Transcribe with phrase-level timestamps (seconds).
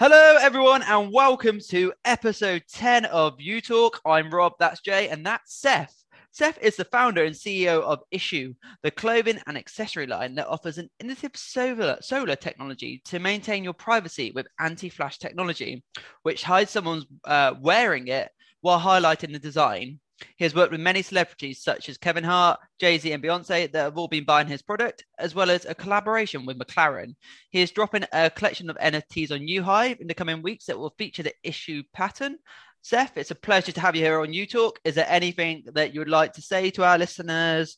[0.00, 4.00] Hello, everyone, and welcome to episode 10 of You Talk.
[4.06, 5.94] I'm Rob, that's Jay, and that's Seth.
[6.30, 10.78] Seth is the founder and CEO of Issue, the clothing and accessory line that offers
[10.78, 15.84] an innovative solar, solar technology to maintain your privacy with anti flash technology,
[16.22, 18.30] which hides someone's uh, wearing it
[18.62, 20.00] while highlighting the design.
[20.36, 23.82] He has worked with many celebrities such as Kevin Hart, Jay Z, and Beyonce that
[23.82, 27.14] have all been buying his product, as well as a collaboration with McLaren.
[27.50, 30.94] He is dropping a collection of NFTs on UHive in the coming weeks that will
[30.98, 32.38] feature the issue pattern.
[32.82, 34.78] Seth, it's a pleasure to have you here on You Talk.
[34.84, 37.76] Is there anything that you would like to say to our listeners?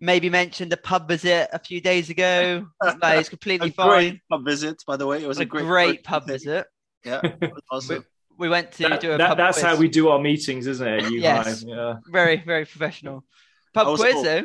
[0.00, 2.66] Maybe mention the pub visit a few days ago.
[3.02, 4.20] Like, it's completely fine.
[4.30, 5.22] pub visit, by the way.
[5.22, 6.66] It was a, a great, great pub visit.
[7.04, 7.20] Yeah,
[7.70, 8.04] awesome.
[8.40, 9.64] We went to That- do a that- pub that's quiz.
[9.66, 11.02] how we do our meetings, isn't it?
[11.12, 11.62] You Yes.
[11.66, 11.96] Yeah.
[12.06, 13.22] very very professional
[13.74, 14.22] pub I quiz cool.
[14.24, 14.44] though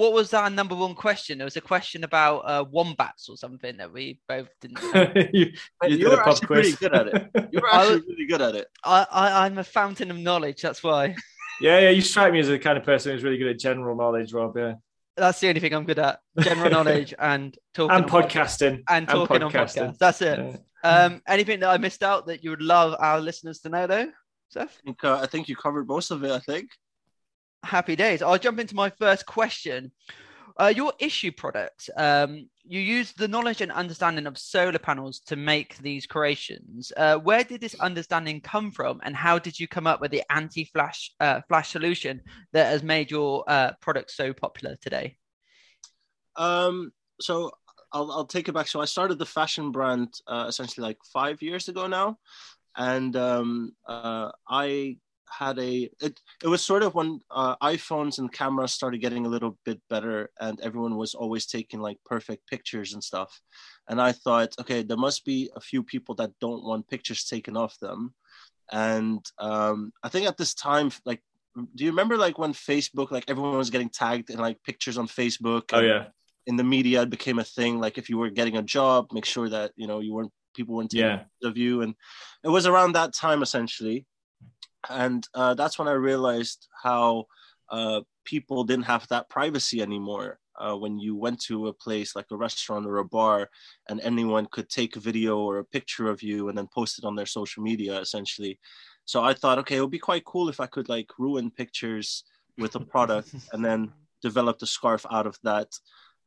[0.00, 3.76] what was our number one question there was a question about uh, wombats or something
[3.76, 5.12] that we both didn't know.
[5.14, 6.76] you, Hey, you you did were a pub pretty quiz.
[6.76, 7.22] good at it.
[7.52, 8.66] You were I actually was- really good at it.
[8.82, 11.14] I, I i'm a fountain of knowledge that's why
[11.60, 11.90] yeah, yeah.
[11.90, 14.56] You strike me as the kind of person who's really good at general knowledge, Rob.
[14.56, 14.74] Yeah,
[15.16, 18.82] that's the only thing i'm good at general knowledge and talking and on pod- podcasting.
[18.88, 19.88] and talking on podcasting.
[19.90, 20.56] podcasts that's it Yeah.
[20.84, 24.10] Um anything that i missed out that you would love our listeners to know though
[24.50, 24.78] Seth?
[24.82, 26.30] I think, uh, I think you covered most of it.
[26.30, 26.70] I think.
[27.64, 28.22] happy days.
[28.22, 29.92] I'll jump into my first question.
[30.60, 35.36] Uh, your issue product, um, you use the knowledge and understanding of solar panels to
[35.36, 36.92] make these creations.
[36.96, 40.22] Uh, where did this understanding come from, and how did you come up with the
[40.30, 42.20] anti-flash uh, flash solution
[42.52, 45.16] that has made your uh, product so popular today?
[46.36, 46.90] Um,
[47.20, 47.52] so
[47.92, 48.68] I'll, I'll take it back.
[48.68, 52.18] So I started the fashion brand uh, essentially like five years ago now,
[52.76, 54.98] and um, uh, I
[55.30, 59.28] had a it, it was sort of when uh, iPhones and cameras started getting a
[59.28, 63.40] little bit better, and everyone was always taking like perfect pictures and stuff.
[63.88, 67.56] And I thought, okay, there must be a few people that don't want pictures taken
[67.56, 68.14] of them.
[68.70, 71.22] And um, I think at this time, like,
[71.74, 75.08] do you remember like when Facebook, like everyone was getting tagged in like pictures on
[75.08, 75.64] Facebook?
[75.72, 76.06] Oh yeah,
[76.48, 77.78] in the media it became a thing.
[77.78, 80.74] Like if you were getting a job make sure that you know you weren't people
[80.74, 81.48] weren't taking yeah.
[81.48, 81.82] of you.
[81.82, 81.94] And
[82.42, 84.06] it was around that time essentially.
[84.88, 87.26] And uh, that's when i realized how
[87.70, 92.30] uh, people didn't have that privacy anymore uh, when you went to a place like
[92.30, 93.50] a restaurant or a bar
[93.88, 97.04] and anyone could take a video or a picture of you and then post it
[97.04, 98.58] on their social media essentially.
[99.04, 102.24] So i thought okay it would be quite cool if i could like ruin pictures
[102.58, 103.92] with a product and then
[104.22, 105.68] develop the scarf out of that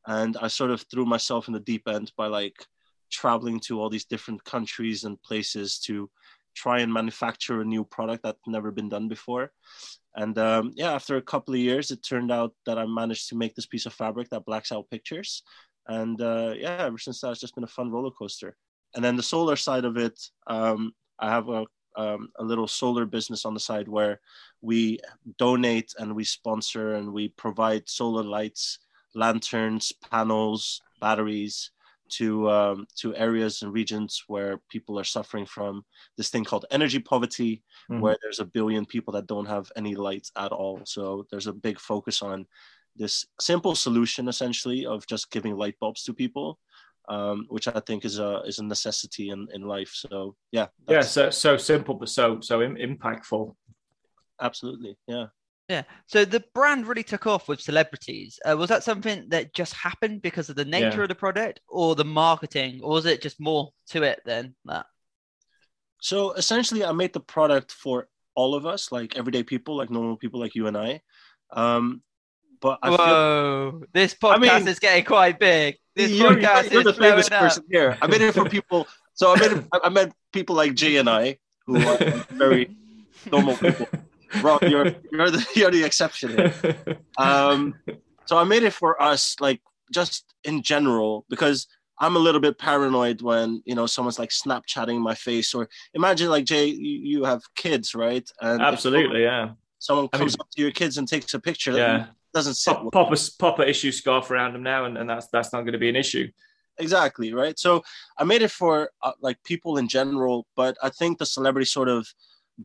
[0.07, 2.65] and I sort of threw myself in the deep end by like
[3.11, 6.09] traveling to all these different countries and places to
[6.55, 9.51] try and manufacture a new product that's never been done before.
[10.15, 13.35] And um, yeah, after a couple of years, it turned out that I managed to
[13.35, 15.43] make this piece of fabric that blacks out pictures.
[15.87, 18.57] And uh, yeah, ever since that, it's just been a fun roller coaster.
[18.95, 21.65] And then the solar side of it, um, I have a
[21.97, 24.21] um, a little solar business on the side where
[24.61, 24.99] we
[25.37, 28.79] donate and we sponsor and we provide solar lights
[29.15, 31.71] lanterns, panels, batteries
[32.09, 35.85] to um, to areas and regions where people are suffering from
[36.17, 38.01] this thing called energy poverty, Mhm.
[38.01, 40.81] where there's a billion people that don't have any lights at all.
[40.85, 42.45] So there's a big focus on
[42.97, 46.59] this simple solution, essentially, of just giving light bulbs to people,
[47.07, 49.91] um, which I think is a is a necessity in, in life.
[49.93, 53.55] So yeah, Yeah, so so simple, but so so im- impactful.
[54.41, 55.27] absolutely, yeah.
[55.71, 55.83] Yeah.
[56.07, 58.39] So the brand really took off with celebrities.
[58.45, 61.03] Uh, was that something that just happened because of the nature Yeah.
[61.03, 64.85] of the product, or the marketing, or was it just more to it than that?
[66.01, 70.17] So essentially, I made the product for all of us, like everyday people, like normal
[70.17, 71.01] people, like you and I.
[71.53, 72.01] Um,
[72.59, 73.83] but I feel Whoa!
[73.93, 75.77] This podcast I mean- is getting quite big.
[75.95, 77.39] This you're, podcast you're the is blowing famous up.
[77.39, 77.97] person here.
[78.01, 78.87] I made it for people.
[79.13, 81.97] So I made it, I met people like Jay and I, who are
[82.31, 82.75] very
[83.31, 83.87] normal people.
[84.41, 86.97] Rob, you're you're the you're the exception here.
[87.17, 87.75] Um,
[88.25, 89.61] so I made it for us, like
[89.93, 91.67] just in general, because
[91.99, 96.29] I'm a little bit paranoid when you know someone's like Snapchatting my face, or imagine
[96.29, 98.27] like Jay, you, you have kids, right?
[98.41, 101.73] And Absolutely, yeah, someone I comes mean- up to your kids and takes a picture,
[101.73, 102.07] yeah.
[102.33, 105.27] doesn't sit Pop, pop a pop a issue scarf around them now, and, and that's
[105.27, 106.27] that's not going to be an issue.
[106.79, 107.83] exactly right so
[108.17, 111.89] i made it for uh, like people in general but i think the celebrity sort
[111.89, 112.07] of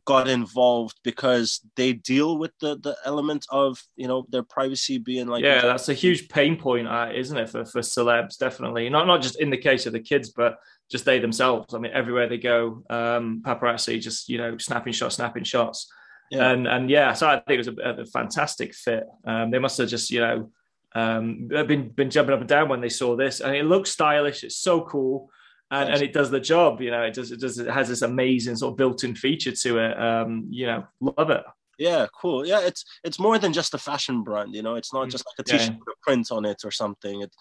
[0.05, 5.27] got involved because they deal with the the element of you know their privacy being
[5.27, 8.39] like yeah, that's a huge pain point, uh, isn't it, for, for celebs?
[8.39, 10.59] Definitely, not not just in the case of the kids, but
[10.91, 11.75] just they themselves.
[11.75, 15.91] I mean, everywhere they go, um, paparazzi just you know snapping shots, snapping shots,
[16.31, 16.51] Yeah.
[16.51, 19.05] and and yeah, so I think it was a, a fantastic fit.
[19.27, 20.51] Um, they must have just you know
[20.95, 24.45] um, been been jumping up and down when they saw this, and it looks stylish.
[24.45, 25.31] It's so cool.
[25.71, 26.81] And, and it does the job.
[26.81, 29.79] You know, it does it does it has this amazing sort of built-in feature to
[29.79, 30.01] it.
[30.01, 31.43] Um, you know, love it.
[31.79, 32.47] Yeah, cool.
[32.47, 34.55] Yeah, it's it's more than just a fashion brand.
[34.55, 35.11] You know, it's not mm.
[35.11, 35.79] just like a t-shirt yeah.
[35.79, 37.21] with a print on it or something.
[37.21, 37.35] It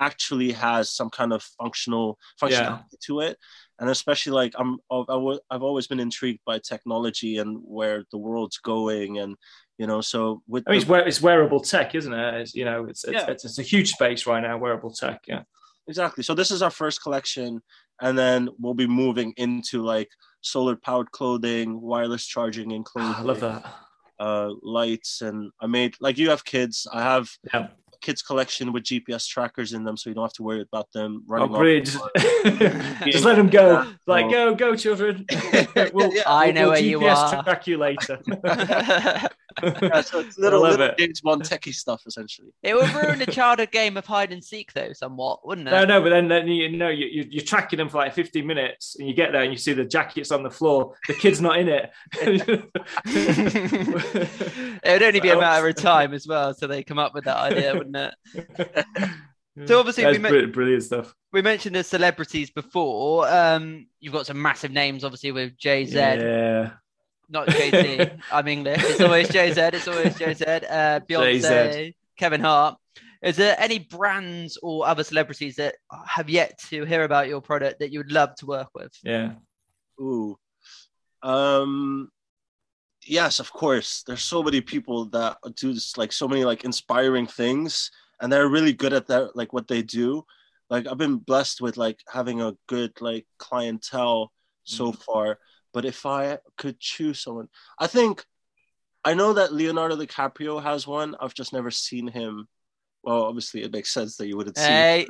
[0.00, 2.98] actually has some kind of functional functionality yeah.
[3.06, 3.38] to it.
[3.80, 9.18] And especially like I'm, I've always been intrigued by technology and where the world's going,
[9.18, 9.36] and
[9.78, 12.34] you know, so with I mean, the, it's, wearable tech, isn't it?
[12.40, 13.30] It's, you know, it's it's, yeah.
[13.30, 15.20] it's it's a huge space right now, wearable tech.
[15.28, 15.42] Yeah,
[15.88, 16.22] exactly.
[16.22, 17.60] So this is our first collection,
[18.00, 20.08] and then we'll be moving into like
[20.40, 23.14] solar powered clothing, wireless charging and clothing.
[23.16, 23.74] Oh, I love that.
[24.20, 26.86] Uh, lights and I made like you have kids.
[26.92, 27.68] I have yeah
[28.00, 31.24] kids collection with GPS trackers in them, so you don't have to worry about them
[31.26, 31.54] running.
[31.54, 31.84] Oh, great!
[33.06, 33.72] Just let them go.
[33.72, 33.92] Yeah.
[34.06, 34.30] Like, oh.
[34.30, 35.26] go, go, children.
[35.92, 37.44] we'll, I we'll, know we'll where GPS you are.
[37.44, 38.20] Track you later.
[38.44, 40.98] yeah, so it's little, little it.
[40.98, 42.48] James Bond techie stuff, essentially.
[42.62, 45.72] It would ruin a childhood game of hide and seek, though, somewhat, wouldn't it?
[45.72, 48.96] No, no, but then, then you know you, you're tracking them for like 15 minutes,
[48.98, 50.94] and you get there and you see the jackets on the floor.
[51.06, 51.90] The kid's not in it.
[52.12, 52.68] it
[54.84, 57.36] would only be a matter of time as well, so they come up with that
[57.36, 58.84] idea, wouldn't it?
[59.66, 61.12] So obviously, That's we brilliant, brilliant stuff.
[61.32, 63.28] We mentioned the celebrities before.
[63.28, 65.96] Um, you've got some massive names, obviously, with Jay Z.
[65.96, 66.70] Yeah
[67.28, 68.20] not JT.
[68.32, 68.82] I'm English.
[68.82, 69.74] It's always JZ.
[69.74, 70.64] It's always JZ.
[70.68, 71.94] Uh, Beyonce, JZ.
[72.16, 72.76] Kevin Hart.
[73.22, 75.76] Is there any brands or other celebrities that
[76.06, 78.92] have yet to hear about your product that you would love to work with?
[79.02, 79.32] Yeah.
[80.00, 80.38] Ooh.
[81.22, 82.10] Um.
[83.08, 84.02] Yes, of course.
[84.06, 87.90] There's so many people that do this, like so many like inspiring things,
[88.20, 90.24] and they're really good at that, like what they do.
[90.70, 94.32] Like I've been blessed with like having a good like clientele
[94.64, 94.98] so mm.
[95.02, 95.38] far
[95.72, 98.24] but if I could choose someone, I think
[99.04, 101.14] I know that Leonardo DiCaprio has one.
[101.20, 102.48] I've just never seen him.
[103.02, 104.64] Well, obviously, it makes sense that you wouldn't see.
[104.64, 105.06] Hey,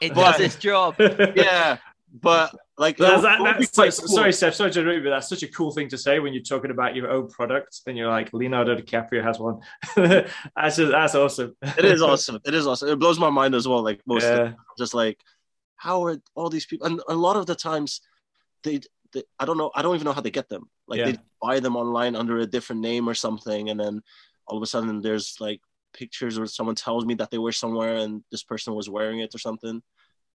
[0.00, 0.96] it does its job.
[1.36, 1.78] yeah,
[2.12, 4.08] but like, that, that's cool.
[4.08, 6.42] sorry, Seth, sorry to interrupt, but that's such a cool thing to say when you're
[6.42, 9.60] talking about your own product, and you're like, Leonardo DiCaprio has one.
[9.96, 11.56] that's just, that's awesome.
[11.62, 12.38] it is awesome.
[12.44, 12.88] It is awesome.
[12.88, 13.82] It blows my mind as well.
[13.82, 14.52] Like most, yeah.
[14.78, 15.18] just like
[15.78, 16.86] how are all these people?
[16.86, 18.02] And a lot of the times,
[18.62, 18.80] they
[19.12, 19.70] they, I don't know.
[19.74, 20.68] I don't even know how they get them.
[20.86, 21.12] Like yeah.
[21.12, 24.02] they buy them online under a different name or something, and then
[24.46, 25.60] all of a sudden there's like
[25.94, 29.34] pictures or someone tells me that they were somewhere and this person was wearing it
[29.34, 29.82] or something.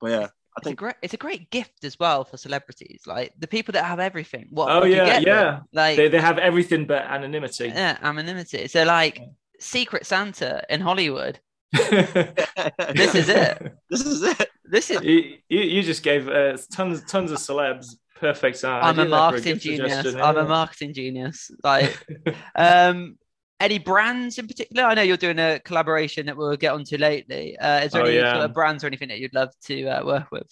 [0.00, 0.26] But yeah,
[0.60, 3.46] I think it's a great, it's a great gift as well for celebrities, like the
[3.46, 4.48] people that have everything.
[4.50, 4.70] What?
[4.70, 5.60] Oh what yeah, yeah.
[5.72, 7.68] Like they, they have everything but anonymity.
[7.68, 8.68] Yeah, anonymity.
[8.68, 9.20] So like
[9.58, 11.38] Secret Santa in Hollywood.
[11.72, 13.74] this is it.
[13.88, 14.48] This is it.
[14.64, 15.02] This is.
[15.02, 18.62] You, you, you just gave uh, tons tons of celebs perfect.
[18.64, 20.14] I'm a marketing genius.
[20.14, 21.50] I'm a marketing genius.
[21.64, 21.96] Like,
[22.54, 23.16] um,
[23.60, 24.84] any brands in particular?
[24.84, 27.56] I know you're doing a collaboration that we'll get onto lately.
[27.58, 28.32] Uh, is there oh, any yeah.
[28.32, 30.48] sort of brands or anything that you'd love to uh, work with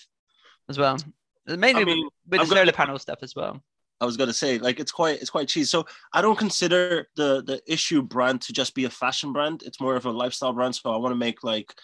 [0.69, 0.99] as well?
[1.47, 3.63] Mainly I mean, with, with the solar panel stuff as well.
[4.01, 5.67] I was gonna say, like it's quite it's quite cheesy.
[5.67, 9.63] So I don't consider the the issue brand to just be a fashion brand.
[9.65, 10.77] It's more of a lifestyle brand.
[10.77, 11.75] So I want to make like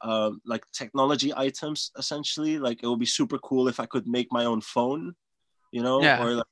[0.00, 2.58] um, like technology items essentially.
[2.58, 5.14] Like it would be super cool if I could make my own phone
[5.72, 6.22] you know, yeah.
[6.22, 6.46] or like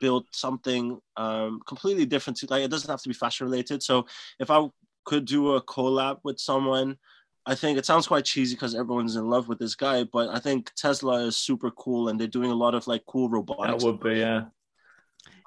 [0.00, 2.36] build something um, completely different.
[2.38, 3.82] To, like it doesn't have to be fashion related.
[3.82, 4.06] So
[4.38, 4.66] if I
[5.04, 6.98] could do a collab with someone,
[7.46, 10.38] I think it sounds quite cheesy because everyone's in love with this guy, but I
[10.38, 13.82] think Tesla is super cool and they're doing a lot of like cool robotics.
[13.82, 14.44] That would be, yeah.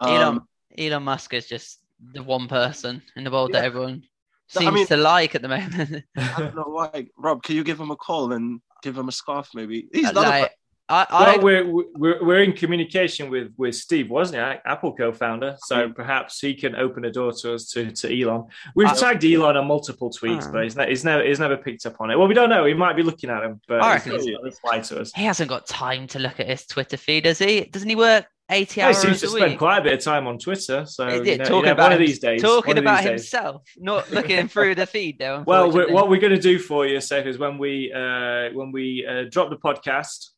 [0.02, 1.80] Elon, um, Elon Musk is just
[2.14, 3.60] the one person in the world yeah.
[3.60, 4.04] that everyone
[4.48, 6.04] seems I mean, to like at the moment.
[6.18, 7.08] I don't know why.
[7.18, 9.88] Rob, can you give him a call and give him a scarf maybe?
[9.94, 10.52] He's not like,
[10.92, 14.60] I, I, well, we're, we're we're in communication with with Steve, wasn't he?
[14.70, 15.56] Apple co-founder.
[15.62, 15.96] So mm.
[15.96, 18.46] perhaps he can open a door to us to, to Elon.
[18.76, 21.56] We've I, tagged Elon on multiple tweets, uh, but he's, ne- he's never he's never
[21.56, 22.18] picked up on it.
[22.18, 22.66] Well, we don't know.
[22.66, 25.12] He might be looking at him, but I he's to us.
[25.16, 27.62] He hasn't got time to look at his Twitter feed, does he?
[27.62, 29.02] Doesn't he work 80 yeah, hours.
[29.02, 30.86] He seems to spend quite a bit of time on Twitter.
[30.86, 33.84] So you know, talking you know, about one of these days, talking about himself, days.
[33.84, 35.20] not looking through the feed.
[35.20, 35.44] Though.
[35.52, 38.72] Well, we're, what we're going to do for you, Seth, is when we uh, when
[38.72, 40.30] we uh, drop the podcast,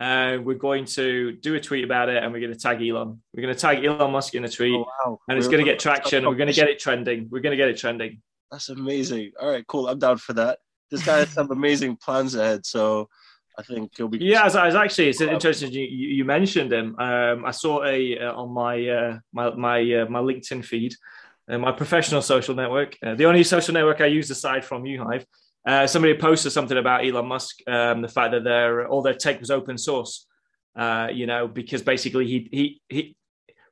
[0.00, 3.22] uh, we're going to do a tweet about it and we're going to tag Elon.
[3.32, 5.20] We're going to tag Elon Musk in a tweet oh, wow.
[5.28, 6.26] and it's going to get traction.
[6.26, 7.28] We're going to get it trending.
[7.30, 8.20] We're going to get it trending.
[8.50, 9.32] That's amazing.
[9.40, 9.88] All right, cool.
[9.88, 10.58] I'm down for that.
[10.90, 12.66] This guy has some amazing plans ahead.
[12.66, 13.08] So
[13.58, 14.18] I think he'll be.
[14.18, 16.96] Yeah, as, as actually, it's interesting you, you mentioned him.
[16.98, 20.94] Um, I saw a uh, on my uh, my my uh, my LinkedIn feed,
[21.48, 25.24] uh, my professional social network, uh, the only social network I use aside from UHive.
[25.66, 29.40] Uh, somebody posted something about Elon Musk, um, the fact that their all their tech
[29.40, 30.26] was open source.
[30.76, 33.16] Uh, you know, because basically he he he.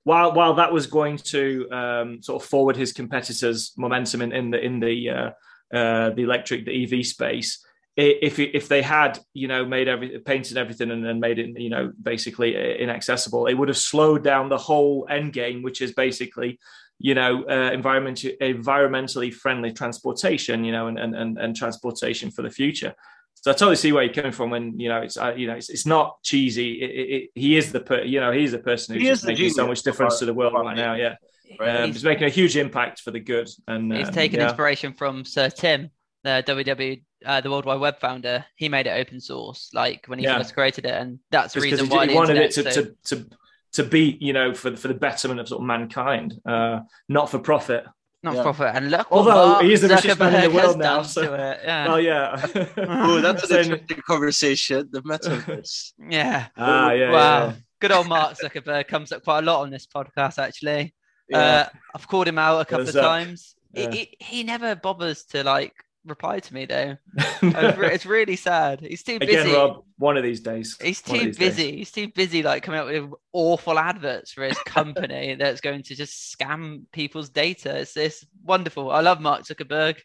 [0.04, 4.50] While while that was going to um, sort of forward his competitors' momentum in, in
[4.50, 5.30] the in the uh,
[5.76, 7.64] uh the electric the EV space,
[7.96, 11.70] if if they had you know made every painted everything and, and made it you
[11.70, 16.58] know basically inaccessible, it would have slowed down the whole end game, which is basically
[17.02, 22.42] you know uh, environment environmentally friendly transportation, you know, and and and and transportation for
[22.42, 22.94] the future.
[23.34, 25.54] So I totally see where you're coming from and you know it's uh, you know
[25.54, 26.80] it's, it's not cheesy.
[26.80, 29.50] It, it, it, he is the per, you know he's the person who's just making
[29.50, 30.94] so much difference to the world right now.
[30.94, 31.16] Yeah,
[31.58, 33.48] um, he's, he's, making a huge impact for the good.
[33.66, 34.46] And he's um, taking yeah.
[34.46, 35.90] inspiration from Sir Tim,
[36.22, 38.44] the WW uh, the World Wide Web founder.
[38.54, 40.38] He made it open source, like when he yeah.
[40.38, 42.84] first created it, and that's the reason why he wanted it to, so...
[42.84, 43.26] to, to
[43.72, 47.38] to be you know for for the betterment of sort of mankind, uh, not for
[47.38, 47.84] profit
[48.22, 48.42] not yeah.
[48.42, 48.70] profit.
[48.74, 51.88] And look, although he is the richest man in the world now, so yeah.
[51.88, 52.46] well, yeah.
[52.76, 54.88] oh, that's an interesting conversation.
[54.92, 55.92] The metaverse.
[56.08, 56.46] yeah.
[56.56, 57.10] Ah, yeah.
[57.10, 57.46] Wow.
[57.46, 57.54] Yeah.
[57.80, 60.38] Good old Mark Zuckerberg comes up quite a lot on this podcast.
[60.38, 60.94] Actually,
[61.28, 61.38] yeah.
[61.38, 63.56] uh, I've called him out a couple of times.
[63.74, 63.90] Yeah.
[63.90, 65.74] He, he, he never bothers to like
[66.04, 66.96] reply to me though.
[67.42, 68.80] it's really sad.
[68.80, 69.32] He's too busy.
[69.32, 70.76] Again, Rob, one of these days.
[70.80, 71.38] He's too busy.
[71.38, 71.56] Days.
[71.56, 75.94] He's too busy, like coming up with awful adverts for his company that's going to
[75.94, 77.78] just scam people's data.
[77.78, 78.90] It's this wonderful.
[78.90, 79.98] I love Mark Zuckerberg.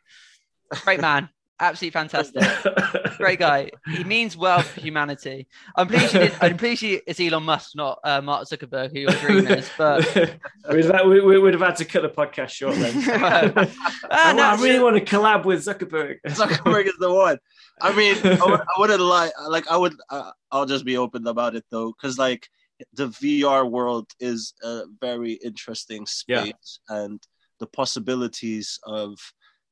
[0.84, 1.30] Great man.
[1.59, 2.43] Absolutely fantastic.
[3.17, 3.71] Great guy.
[3.87, 5.47] He means well for humanity.
[5.75, 8.99] I'm pleased you did, I'm pleased you, it's Elon Musk, not uh, Mark Zuckerberg, who
[8.99, 9.67] your dream is.
[9.75, 10.05] But
[10.69, 13.09] we, we, would have had to cut the podcast short then.
[13.09, 13.67] uh,
[14.11, 16.17] I, no, I really want to collab with Zuckerberg.
[16.27, 17.39] Zuckerberg is the one.
[17.81, 19.31] I mean, I, would, I wouldn't lie.
[19.47, 22.47] Like, I would, uh, I'll just be open about it though, because like
[22.93, 27.03] the VR world is a very interesting space, yeah.
[27.03, 27.19] and
[27.59, 29.17] the possibilities of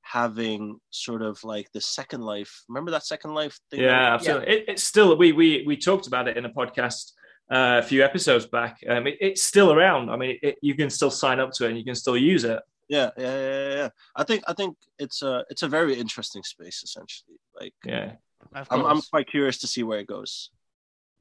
[0.06, 2.64] having sort of like the second life.
[2.70, 3.82] Remember that second life thing?
[3.82, 4.48] Yeah, absolutely.
[4.48, 4.60] Yeah.
[4.60, 7.12] It, it's still we we we talked about it in a podcast
[7.52, 8.80] uh, a few episodes back.
[8.88, 10.10] Um, it, it's still around.
[10.10, 12.44] I mean, it, you can still sign up to it and you can still use
[12.44, 12.60] it.
[12.88, 13.90] Yeah, yeah, yeah, yeah.
[14.16, 17.40] I think I think it's a it's a very interesting space essentially.
[17.60, 18.14] Like, yeah,
[18.54, 20.52] I'm I'm quite curious to see where it goes.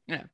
[0.07, 0.25] Yeah.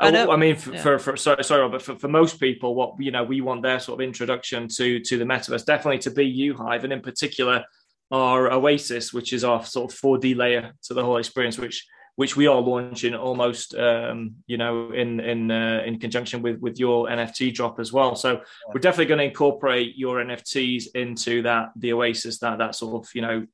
[0.00, 0.82] I, I mean, for, yeah.
[0.82, 1.80] for, for, sorry, sorry, Robert.
[1.80, 5.18] For, for most people, what you know, we want their sort of introduction to to
[5.18, 7.64] the metaverse, definitely to be UHive, and in particular,
[8.12, 12.36] our Oasis, which is our sort of 4D layer to the whole experience, which which
[12.36, 17.08] we are launching almost um, you know in in uh, in conjunction with with your
[17.08, 18.14] NFT drop as well.
[18.14, 23.02] So we're definitely going to incorporate your NFTs into that the Oasis that that sort
[23.02, 23.46] of you know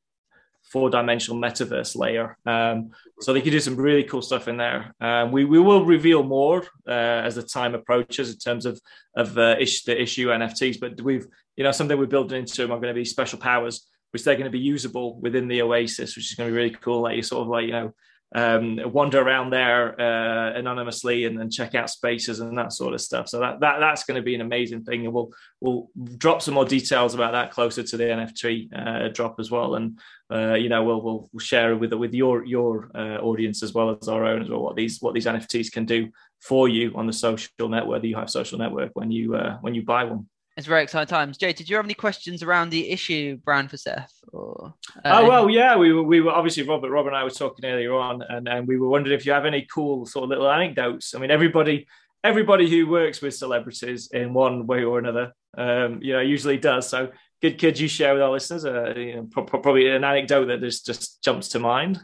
[0.72, 2.36] four dimensional metaverse layer.
[2.44, 4.92] Um, so they can do some really cool stuff in there.
[5.00, 8.80] Um, we we will reveal more uh, as the time approaches in terms of
[9.14, 12.72] of uh, ish, the issue NFTs, but we've you know something we're building into them
[12.72, 16.16] are going to be special powers which they're going to be usable within the Oasis,
[16.16, 17.02] which is going to be really cool.
[17.02, 17.92] Like you sort of like you know
[18.34, 23.00] um, wander around there uh, anonymously and then check out spaces and that sort of
[23.00, 23.28] stuff.
[23.28, 25.88] So that, that that's going to be an amazing thing, and we'll we'll
[26.18, 29.76] drop some more details about that closer to the NFT uh, drop as well.
[29.76, 29.98] And
[30.30, 34.08] uh, you know we'll, we'll share with with your your uh, audience as well as
[34.08, 36.10] our own as well what these what these NFTs can do
[36.40, 39.82] for you on the social network, the UHive social network when you uh, when you
[39.82, 40.28] buy one.
[40.58, 41.38] It's very exciting times.
[41.38, 44.12] Jay, did you have any questions around the issue brand for Seth?
[44.32, 44.74] Or,
[45.04, 47.64] uh, oh well, yeah, we were, we were obviously Robert, Robert and I were talking
[47.64, 50.50] earlier on, and, and we were wondering if you have any cool sort of little
[50.50, 51.14] anecdotes.
[51.14, 51.86] I mean, everybody
[52.24, 56.88] everybody who works with celebrities in one way or another, um, you know, usually does.
[56.88, 60.46] So, good, could you share with our listeners, uh, you know, pro- probably an anecdote
[60.46, 62.00] that just just jumps to mind?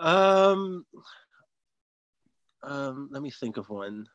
[0.00, 0.84] Um,
[2.64, 4.08] um, let me think of one.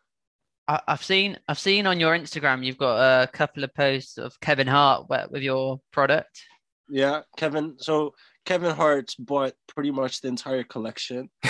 [0.67, 4.39] I, have seen I've seen on your Instagram you've got a couple of posts of
[4.39, 6.43] Kevin Hart with your product.
[6.89, 7.75] Yeah, Kevin.
[7.77, 8.13] So
[8.46, 11.29] Kevin Hart bought pretty much the entire collection.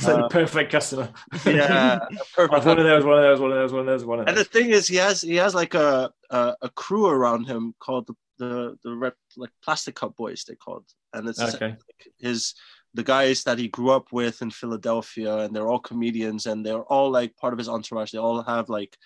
[0.00, 1.10] so uh, perfect customer.
[1.46, 1.98] Yeah,
[2.34, 2.66] perfect.
[2.66, 4.32] one of those, one of those, one of those, one of those, one of those.
[4.32, 7.74] And the thing is, he has he has like a a, a crew around him
[7.80, 11.68] called the the, the rep, like plastic cup boys they called, and it's okay.
[11.68, 12.54] like his
[12.94, 16.82] the guys that he grew up with in Philadelphia, and they're all comedians, and they're
[16.82, 18.10] all like part of his entourage.
[18.10, 18.96] They all have like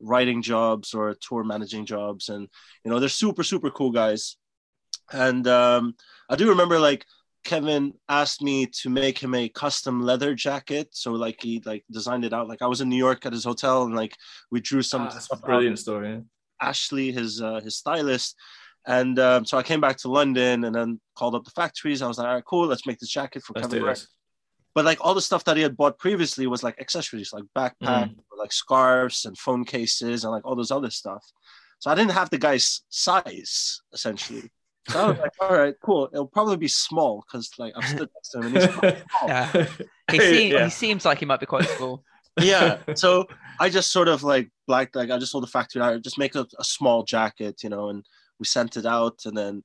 [0.00, 2.48] writing jobs or tour managing jobs, and
[2.84, 4.36] you know they're super super cool guys.
[5.12, 5.94] And um,
[6.28, 7.04] I do remember like
[7.44, 10.88] Kevin asked me to make him a custom leather jacket.
[10.92, 12.48] So like he like designed it out.
[12.48, 14.16] Like I was in New York at his hotel, and like
[14.50, 15.02] we drew some.
[15.02, 16.10] Ah, that's a brilliant story.
[16.10, 16.20] Yeah.
[16.60, 18.36] Ashley, his uh, his stylist,
[18.86, 22.02] and um, so I came back to London and then called up the factories.
[22.02, 23.94] I was like, all right, cool, let's make this jacket for let's Kevin.
[24.74, 28.08] But like all the stuff that he had bought previously was like accessories, like backpack,
[28.08, 28.16] mm.
[28.38, 31.24] like scarves and phone cases and like all those other stuff.
[31.78, 34.50] So I didn't have the guy's size essentially.
[34.88, 36.08] So I was like, all right, cool.
[36.12, 38.92] It'll probably be small because like I'm stood next to him and he's small.
[39.26, 39.66] yeah.
[40.10, 40.64] He, seems, yeah.
[40.64, 42.02] he seems like he might be quite small.
[42.40, 42.78] yeah.
[42.96, 43.26] So
[43.60, 46.34] I just sort of like blacked like I just told the factory I just make
[46.34, 48.04] a, a small jacket, you know, and
[48.42, 49.62] we sent it out and then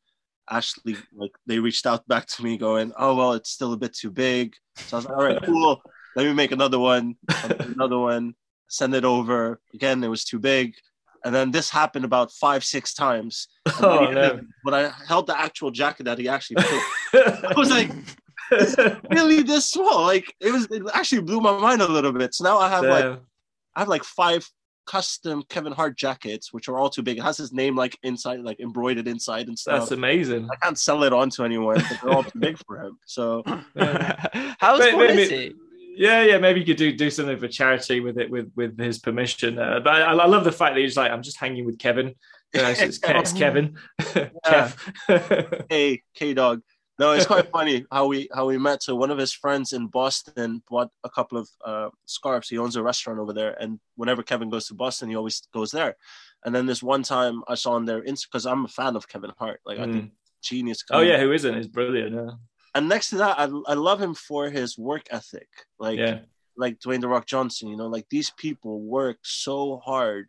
[0.50, 3.94] Ashley, like they reached out back to me going, "Oh well, it's still a bit
[3.94, 5.82] too big." So I was like, "All right, cool.
[6.16, 7.16] Let me make another one,
[7.60, 8.36] another one,
[8.68, 10.76] send it over." Again, it was too big,
[11.26, 13.48] and then this happened about five, six times.
[13.82, 14.40] Oh, no.
[14.64, 16.82] when I held the actual jacket that he actually put,
[17.14, 17.92] I was like,
[19.12, 20.68] "Really this small?" Like it was.
[20.72, 22.36] It actually blew my mind a little bit.
[22.36, 23.20] So now I have like
[23.76, 24.48] I have like five
[24.88, 27.20] custom Kevin Hart jackets, which are all too big.
[27.20, 29.82] It has his name like inside, like embroidered inside and stuff.
[29.82, 30.50] That's amazing.
[30.52, 32.98] I can't sell it on to anyone because they're all too big for him.
[33.06, 33.44] So
[34.60, 35.54] How Wait, small is he?
[35.96, 36.38] Yeah, yeah.
[36.38, 39.60] Maybe you could do do something for charity with it with with his permission.
[39.60, 42.14] Uh, but I, I love the fact that he's like, I'm just hanging with Kevin.
[42.54, 43.78] You know, it's, it's, Ke- it's Kevin.
[44.02, 45.66] Kev.
[45.70, 46.62] hey, K Dog.
[47.00, 48.82] No, it's quite funny how we how we met.
[48.82, 52.50] So one of his friends in Boston bought a couple of uh, scarves.
[52.50, 55.72] He owns a restaurant over there, and whenever Kevin goes to Boston, he always goes
[55.72, 55.96] there.
[56.44, 59.08] And then this one time I saw on their Insta because I'm a fan of
[59.08, 59.60] Kevin Hart.
[59.66, 60.12] Like I think Mm.
[60.42, 60.84] genius.
[60.92, 61.56] Oh yeah, who isn't?
[61.56, 62.16] He's brilliant.
[62.16, 62.32] Yeah.
[62.76, 65.50] And next to that, I I love him for his work ethic.
[65.80, 66.20] Like yeah.
[66.56, 70.28] like Dwayne the Rock Johnson, you know, like these people work so hard.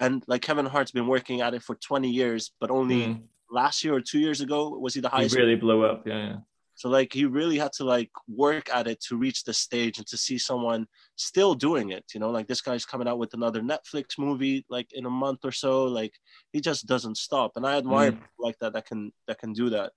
[0.00, 3.22] And like Kevin Hart's been working at it for 20 years, but only Mm.
[3.50, 5.34] Last year or two years ago was he the highest?
[5.34, 6.06] He really blew up.
[6.06, 6.26] Yeah.
[6.26, 6.36] yeah.
[6.74, 10.06] So like he really had to like work at it to reach the stage and
[10.06, 10.86] to see someone
[11.16, 14.92] still doing it, you know, like this guy's coming out with another Netflix movie like
[14.92, 15.86] in a month or so.
[15.86, 16.12] Like
[16.52, 17.52] he just doesn't stop.
[17.56, 18.20] And I admire Mm.
[18.38, 19.90] like that that can that can do that.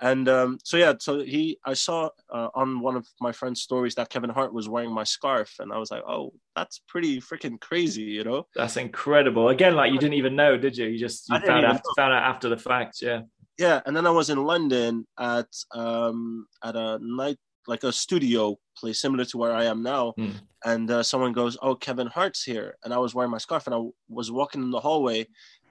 [0.00, 3.94] And um, so yeah, so he I saw uh, on one of my friend's stories
[3.94, 7.58] that Kevin Hart was wearing my scarf, and I was like, oh, that's pretty freaking
[7.60, 8.46] crazy, you know.
[8.54, 9.48] That's incredible.
[9.48, 10.86] Again, like you didn't even know, did you?
[10.86, 13.00] You just you found found out after the fact.
[13.00, 13.22] Yeah.
[13.58, 18.56] Yeah, and then I was in London at um at a night like a studio
[18.76, 20.34] place similar to where I am now, Mm.
[20.66, 23.74] and uh, someone goes, "Oh, Kevin Hart's here," and I was wearing my scarf, and
[23.74, 25.26] I was walking in the hallway,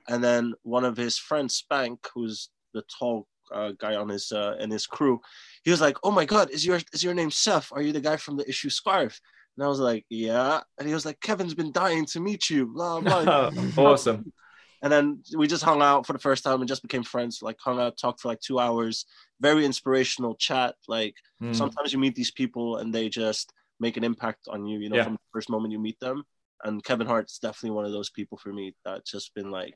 [0.10, 4.56] and then one of his friends, Spank, who's the tall uh, guy on his uh,
[4.60, 5.20] in his crew,
[5.64, 7.72] he was like, "Oh my God, is your is your name Seth?
[7.72, 9.20] Are you the guy from the issue scarf?"
[9.58, 12.68] And I was like, "Yeah," and he was like, "Kevin's been dying to meet you."
[12.68, 13.50] Blah blah.
[13.78, 14.32] awesome.
[14.82, 17.42] And then we just hung out for the first time and just became friends.
[17.42, 19.06] Like hung out, talked for like two hours.
[19.42, 20.76] Very inspirational chat.
[20.88, 21.54] Like Mm.
[21.56, 24.80] sometimes you meet these people and they just make an impact on you.
[24.80, 25.04] You know, Yeah.
[25.04, 26.24] from the first moment you meet them.
[26.64, 29.76] And Kevin Hart's definitely one of those people for me that's just been like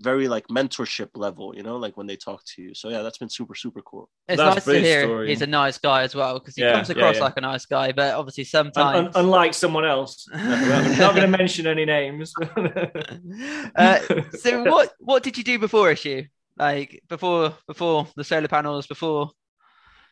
[0.00, 1.54] very like mentorship level.
[1.56, 2.74] You know, like when they talk to you.
[2.74, 4.08] So yeah, that's been super super cool.
[4.28, 5.28] It's That's nice to hear story.
[5.28, 7.24] he's a nice guy as well because he Yeah, comes across yeah.
[7.24, 9.16] like a nice guy, but obviously Un- un- sometimes.
[9.16, 10.26] unlike someone else.
[10.34, 12.32] I'm not going to mention any names.
[13.76, 13.98] uh,
[14.38, 16.24] so what what did you do before issue?
[16.56, 19.30] Like before before the solar panels, before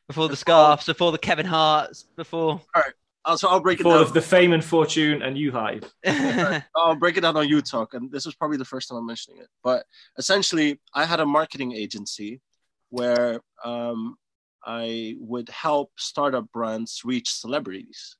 [0.08, 2.60] before the scarves, before the Kevin Harts, before.
[2.74, 2.82] Uh,
[3.36, 4.06] so I'll break it For down.
[4.06, 5.88] the, the fame and fortune and UHive.
[6.76, 9.06] I'll break it down on you talk, and this was probably the first time I'm
[9.06, 9.48] mentioning it.
[9.62, 9.84] But
[10.18, 12.40] essentially, I had a marketing agency
[12.90, 14.16] where um,
[14.64, 18.16] I would help startup brands reach celebrities.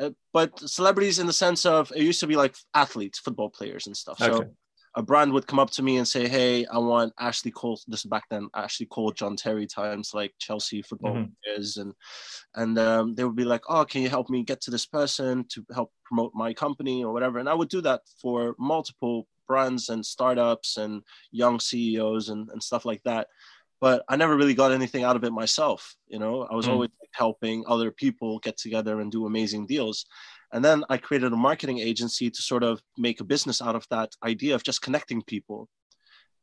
[0.00, 3.86] Uh, but celebrities in the sense of it used to be like athletes, football players,
[3.86, 4.18] and stuff.
[4.18, 4.50] So Okay.
[4.96, 8.00] A brand would come up to me and say, "Hey, I want Ashley Cole." This
[8.00, 11.36] is back then, Ashley Cole, John Terry times, like Chelsea football Mhm.
[11.44, 11.94] players, and
[12.54, 15.46] and um, they would be like, "Oh, can you help me get to this person
[15.48, 19.88] to help promote my company or whatever?" And I would do that for multiple brands
[19.88, 23.28] and startups and young CEOs and, and stuff like that.
[23.80, 25.96] But I never really got anything out of it myself.
[26.06, 26.68] You know, I was Mm.
[26.68, 30.06] always helping other people get together and do amazing deals.
[30.56, 33.86] And then I created a marketing agency to sort of make a business out of
[33.90, 35.68] that idea of just connecting people.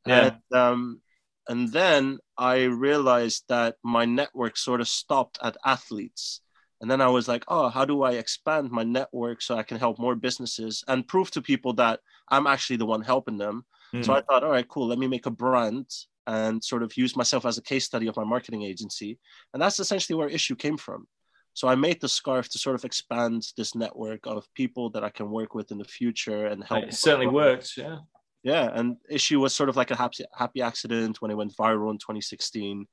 [0.05, 0.37] Yeah.
[0.51, 1.01] And, um,
[1.49, 6.41] and then I realized that my network sort of stopped at athletes.
[6.79, 9.79] And then I was like, oh, how do I expand my network so I can
[9.79, 11.99] help more businesses and prove to people that
[12.29, 13.65] I'm actually the one helping them?
[13.95, 14.05] Mm.
[14.05, 15.87] So I thought, all right, cool, let me make a brand
[16.27, 19.17] and sort of use myself as a case study of my marketing agency.
[19.53, 21.07] And that's essentially where issue came from.
[21.53, 25.09] So I made the scarf to sort of expand this network of people that I
[25.09, 26.85] can work with in the future and help.
[26.85, 27.73] it certainly worked.
[27.77, 27.97] Yeah.
[28.43, 31.91] Yeah, and issue was sort of like a happy happy accident when it went viral
[31.91, 32.85] in 2016,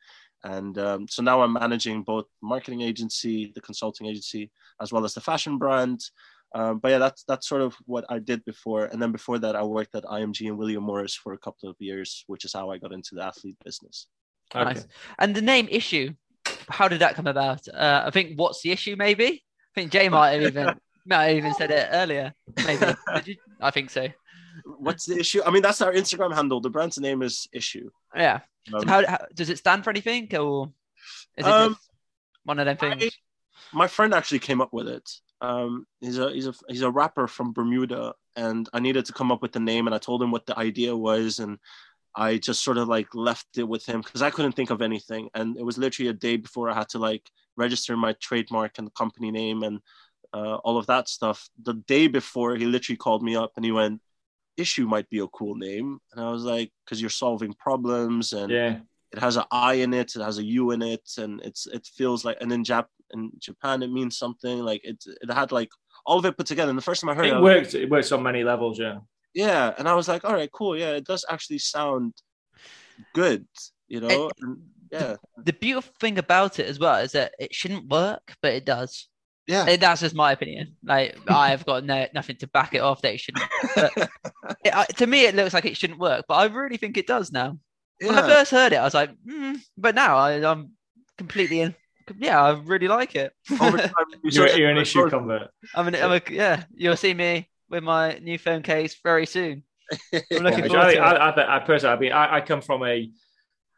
[0.45, 5.13] and um, so now I'm managing both marketing agency, the consulting agency, as well as
[5.13, 6.01] the fashion brand.
[6.55, 9.57] Um, but yeah, that's that's sort of what I did before, and then before that,
[9.57, 12.71] I worked at IMG and William Morris for a couple of years, which is how
[12.71, 14.07] I got into the athlete business.
[14.55, 14.65] Okay.
[14.65, 14.87] Nice.
[15.19, 16.15] And the name issue,
[16.71, 17.67] how did that come about?
[17.69, 18.97] Uh, I think what's the issue?
[18.97, 20.75] Maybe I think Jay might have even
[21.07, 22.33] might have even said it earlier.
[22.67, 23.37] Maybe Did you?
[23.61, 24.09] I think so.
[24.65, 25.43] What's the issue?
[25.45, 26.61] I mean, that's our Instagram handle.
[26.61, 27.91] The brand's name is Issue.
[28.15, 28.41] Yeah.
[28.75, 30.73] Um, So how, how does it stand for anything, or
[31.37, 31.77] is it Um,
[32.45, 33.05] one of them things?
[33.05, 33.11] I-
[33.73, 35.09] my friend actually came up with it.
[35.41, 39.31] Um, he's a he's a he's a rapper from Bermuda, and I needed to come
[39.31, 41.59] up with the name, and I told him what the idea was, and
[42.17, 45.29] I just sort of like left it with him because I couldn't think of anything.
[45.35, 48.93] And it was literally a day before I had to like register my trademark and
[48.95, 49.81] company name and
[50.33, 51.49] uh, all of that stuff.
[51.63, 54.01] The day before, he literally called me up and he went,
[54.57, 55.99] Issue might be a cool name.
[56.13, 58.79] And I was like, because you're solving problems and yeah.
[59.13, 61.87] it has an I in it, it has a U in it, and it's it
[61.97, 65.71] feels like and in Jap in Japan it means something like it it had like
[66.05, 66.69] all of it put together.
[66.69, 67.75] And the first time I heard it, it, works.
[67.75, 68.79] It works on many levels.
[68.79, 68.99] Yeah.
[69.35, 70.77] Yeah, and I was like, all right, cool.
[70.77, 72.15] Yeah, it does actually sound
[73.15, 73.47] good.
[73.89, 74.27] You know.
[74.29, 74.59] It, and,
[74.91, 75.17] yeah.
[75.37, 78.65] The, the beautiful thing about it as well is that it shouldn't work, but it
[78.65, 79.09] does.
[79.47, 80.77] Yeah, And that's just my opinion.
[80.85, 83.45] Like I've got no nothing to back it off that it shouldn't.
[83.75, 83.93] But
[84.65, 87.07] it, I- to me, it looks like it shouldn't work, but I really think it
[87.09, 87.59] does now.
[88.01, 90.71] When I first heard it, I was like, mm, but now I, I'm
[91.19, 91.75] completely in.
[92.17, 93.33] Yeah, I really like it.
[93.61, 93.91] Over time,
[94.23, 95.51] you You're, you're an issue convert.
[95.75, 99.63] I'm, an, I'm a, yeah, you'll see me with my new phone case very soon.
[100.13, 101.01] I'm looking Which forward I, to it.
[101.01, 103.11] I, I, I personally, I mean, I, I come from a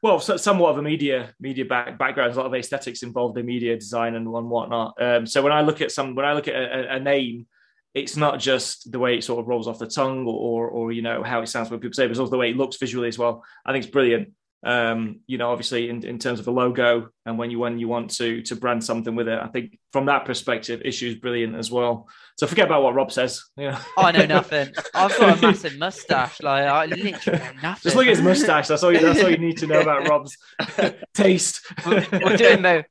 [0.02, 2.30] well, so, somewhat of a media media back, background.
[2.30, 5.00] There's a lot of aesthetics involved in media design and, and whatnot.
[5.00, 7.46] Um, so when I look at some, when I look at a, a, a name,
[7.94, 10.92] it's not just the way it sort of rolls off the tongue or, or, or
[10.92, 12.56] you know how it sounds when people say, it, but it's also the way it
[12.56, 13.44] looks visually as well.
[13.64, 14.32] I think it's brilliant.
[14.64, 17.88] Um, you know, obviously in, in terms of a logo and when you when you
[17.88, 21.54] want to to brand something with it, I think from that perspective, issue is brilliant
[21.54, 22.08] as well.
[22.38, 23.44] So forget about what Rob says.
[23.56, 24.72] Yeah, I know nothing.
[24.94, 26.42] I've got a massive mustache.
[26.42, 27.82] Like I literally know nothing.
[27.82, 28.68] Just look at his mustache.
[28.68, 28.92] That's all.
[28.92, 30.36] You, that's all you need to know about Rob's
[31.14, 31.60] taste.
[31.86, 32.82] we're, we're doing Mo.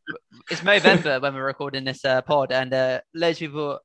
[0.49, 3.79] It's November when we're recording this uh, pod, and uh, loads of people,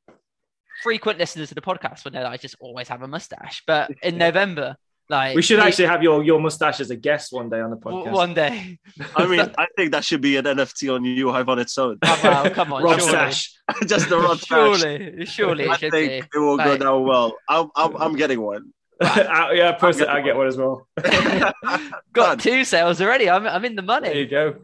[0.83, 3.63] frequent listeners to the podcast, will know that I just always have a mustache.
[3.67, 4.77] But in November,
[5.09, 7.71] like We should the- actually have your your mustache as a guest one day on
[7.71, 8.13] the podcast.
[8.13, 8.79] one day.
[9.15, 11.99] I mean, I think that should be an NFT on UHive on its own.
[12.03, 13.53] Oh, wow, come on, Rob surely, stash.
[13.87, 14.81] Just the Rob Stash.
[14.81, 16.39] surely, surely I should think be.
[16.39, 17.37] it will go down well.
[17.49, 18.73] I'm, I'm, I'm getting one.
[18.99, 20.89] Uh, yeah, personally, I get one as well.
[21.03, 22.39] Got Done.
[22.39, 23.29] two sales already.
[23.29, 24.09] I'm, I'm in the money.
[24.09, 24.55] There you go.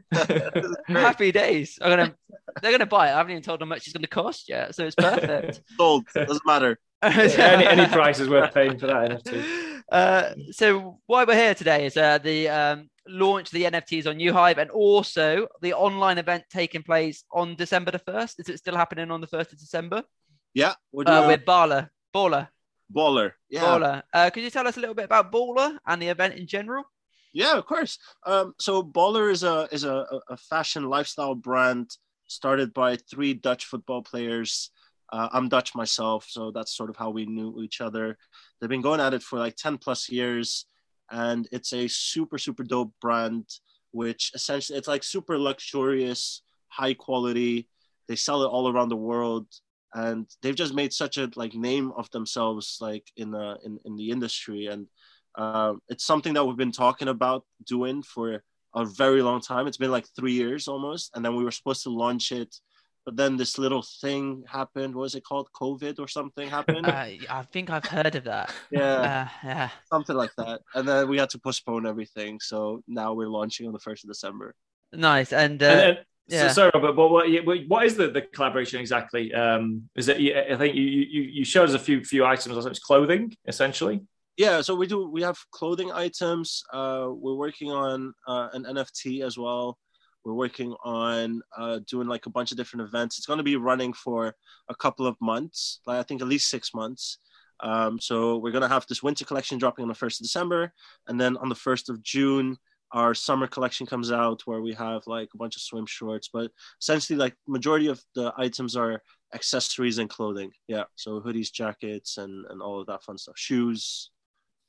[0.89, 1.79] Happy days.
[1.83, 2.15] I'm gonna.
[2.63, 3.13] They're gonna buy it.
[3.13, 5.61] I haven't even told them how much it's gonna cost yet, so it's perfect.
[5.77, 6.07] Sold.
[6.15, 6.79] Doesn't matter.
[7.03, 9.72] any any price is worth paying for that NFT.
[9.91, 14.17] Uh, so why we're here today is uh, the um, launch of the NFTs on
[14.17, 18.41] UHive and also the online event taking place on December the first.
[18.41, 20.03] Is it still happening on the first of December?
[20.55, 22.49] Yeah, we're doing Uh, with Bala, Baller,
[22.95, 23.33] baller.
[23.49, 24.03] Yeah, Baller.
[24.13, 26.85] Uh, could you tell us a little bit about Baller and the event in general?
[27.33, 27.99] Yeah, of course.
[28.27, 31.91] Um, so Baller is a is a, a fashion lifestyle brand
[32.27, 34.71] started by three Dutch football players.
[35.11, 38.17] Uh, I'm Dutch myself, so that's sort of how we knew each other.
[38.63, 40.67] They've been going at it for like 10 plus years,
[41.11, 43.49] and it's a super super dope brand.
[43.91, 47.69] Which essentially it's like super luxurious, high quality.
[48.09, 49.49] They sell it all around the world,
[49.93, 53.97] and they've just made such a like name of themselves like in the in, in
[53.97, 54.87] the industry and
[55.37, 58.43] um, it's something that we've been talking about doing for
[58.75, 59.67] a very long time.
[59.67, 62.55] It's been like three years almost, and then we were supposed to launch it,
[63.05, 64.95] but then this little thing happened.
[64.95, 65.49] What was it called?
[65.61, 66.87] COVID or something happened?
[66.87, 66.91] Uh,
[67.31, 68.53] I think I've heard of that.
[68.71, 69.69] yeah, Uh, yeah.
[69.93, 70.61] something like that.
[70.75, 72.39] And then we had to postpone everything.
[72.41, 74.55] So now we're launching on the first of December.
[74.93, 75.33] Nice.
[75.33, 76.49] And, uh, And, and, yeah.
[76.49, 77.27] so, sorry, Robert, but what,
[77.69, 79.35] what is the, the collaboration exactly?
[79.35, 80.19] Um, is it?
[80.19, 82.57] I think you, you you showed us a few few items.
[82.57, 84.03] I think it's clothing essentially.
[84.37, 85.09] Yeah, so we do.
[85.11, 86.63] We have clothing items.
[86.73, 89.77] Uh, we're working on uh, an NFT as well.
[90.25, 93.19] We're working on uh, doing like a bunch of different events.
[93.19, 94.35] It's going to be running for
[94.69, 97.19] a couple of months, like I think at least six months.
[97.61, 100.73] Um, so we're going to have this winter collection dropping on the first of December,
[101.09, 102.57] and then on the first of June,
[102.93, 106.29] our summer collection comes out where we have like a bunch of swim shorts.
[106.33, 109.03] But essentially, like majority of the items are
[109.35, 110.51] accessories and clothing.
[110.69, 113.39] Yeah, so hoodies, jackets, and and all of that fun stuff.
[113.39, 114.11] Shoes.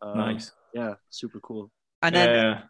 [0.01, 0.51] Um, nice.
[0.73, 1.71] Yeah, super cool.
[2.01, 2.61] and then Yeah.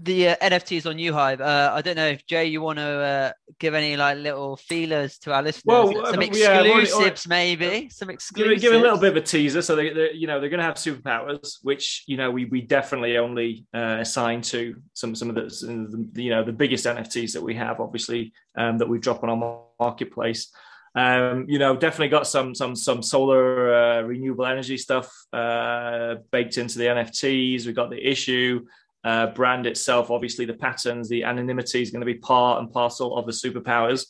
[0.00, 1.40] The uh, NFTs on UHive.
[1.40, 5.18] Uh, I don't know if Jay, you want to uh, give any like little feelers
[5.18, 8.62] to our listeners, Well, some uh, yeah, already- exclusives maybe, some Give, exclusives.
[8.62, 9.62] give it a little bit of a teaser.
[9.62, 12.62] So they, they you know, they're going to have superpowers, which you know we we
[12.62, 16.52] definitely only uh, assign to some some of the, some of the you know the
[16.52, 20.52] biggest NFTs that we have, obviously um, that we drop on our marketplace.
[20.94, 26.58] Um, you know, definitely got some some some solar uh, renewable energy stuff uh, baked
[26.58, 27.64] into the NFTs.
[27.64, 28.66] We've got the issue
[29.04, 33.16] uh, brand itself, obviously the patterns, the anonymity is going to be part and parcel
[33.16, 34.06] of the superpowers.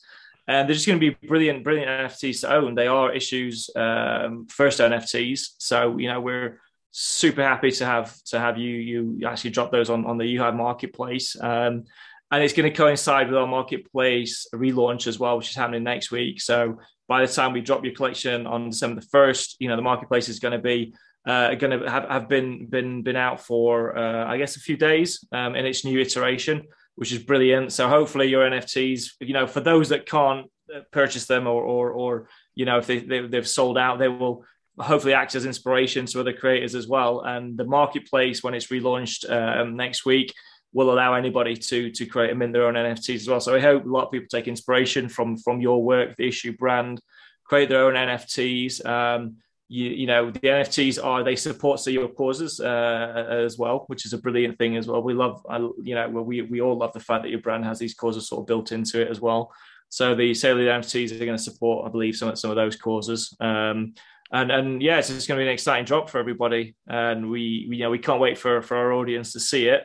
[0.48, 2.74] And they're just going to be brilliant, brilliant NFTs to own.
[2.74, 8.38] They are issues um, first NFTs, so you know we're super happy to have to
[8.40, 8.70] have you
[9.18, 11.36] you actually drop those on on the UHive marketplace.
[11.40, 11.84] Um,
[12.32, 16.10] and it's going to coincide with our marketplace relaunch as well, which is happening next
[16.10, 16.40] week.
[16.40, 19.82] So by the time we drop your collection on December the first, you know the
[19.82, 20.92] marketplace is going to be
[21.26, 24.76] uh, going to have, have been been been out for uh, I guess a few
[24.76, 27.72] days um, in its new iteration, which is brilliant.
[27.72, 31.90] So hopefully your NFTs, you know, for those that can't uh, purchase them or or,
[31.90, 34.44] or you know if they, they they've sold out, they will
[34.78, 37.20] hopefully act as inspiration to other creators as well.
[37.20, 40.34] And the marketplace when it's relaunched um, next week
[40.72, 43.40] will allow anybody to to create and mint their own NFTs as well.
[43.40, 46.56] So I hope a lot of people take inspiration from from your work, the issue
[46.56, 47.00] brand,
[47.44, 48.84] create their own NFTs.
[48.84, 49.36] Um,
[49.72, 54.12] you, you know the NFTs are they support your causes uh, as well, which is
[54.12, 55.02] a brilliant thing as well.
[55.02, 55.42] We love,
[55.82, 58.40] you know, we we all love the fact that your brand has these causes sort
[58.40, 59.50] of built into it as well.
[59.88, 62.56] So the sale of the NFTs are going to support, I believe, some some of
[62.56, 63.34] those causes.
[63.40, 63.94] Um,
[64.30, 67.66] and and yeah, it's just going to be an exciting drop for everybody, and we,
[67.70, 69.84] we you know we can't wait for for our audience to see it.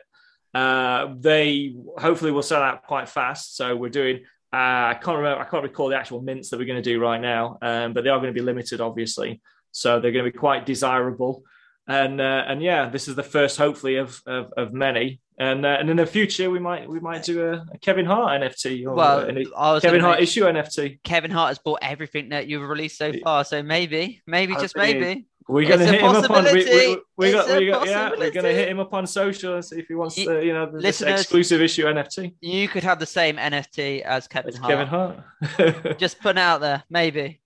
[0.52, 3.56] Uh, they hopefully will sell out quite fast.
[3.56, 4.24] So we're doing.
[4.52, 5.42] Uh, I can't remember.
[5.42, 8.04] I can't recall the actual mints that we're going to do right now, um, but
[8.04, 9.40] they are going to be limited, obviously.
[9.72, 11.42] So they're going to be quite desirable.
[11.86, 15.20] And uh, and yeah, this is the first, hopefully, of of, of many.
[15.38, 18.42] And uh, and in the future, we might we might do a, a Kevin Hart
[18.42, 21.00] NFT or Well, Kevin Hart issue NFT.
[21.02, 24.74] Kevin Hart has bought everything that you've released so far, so maybe, maybe I just
[24.74, 25.26] think- maybe.
[25.50, 28.52] We're gonna hit him up on we, we, we got we got yeah we're gonna
[28.52, 31.00] hit him up on social and see if he wants You- to you know this
[31.00, 32.34] exclusive issue NFT.
[32.42, 34.70] You could have the same NFT as Kevin It's Hart.
[34.70, 35.98] Kevin Hart.
[35.98, 37.40] Just putting it out there, maybe.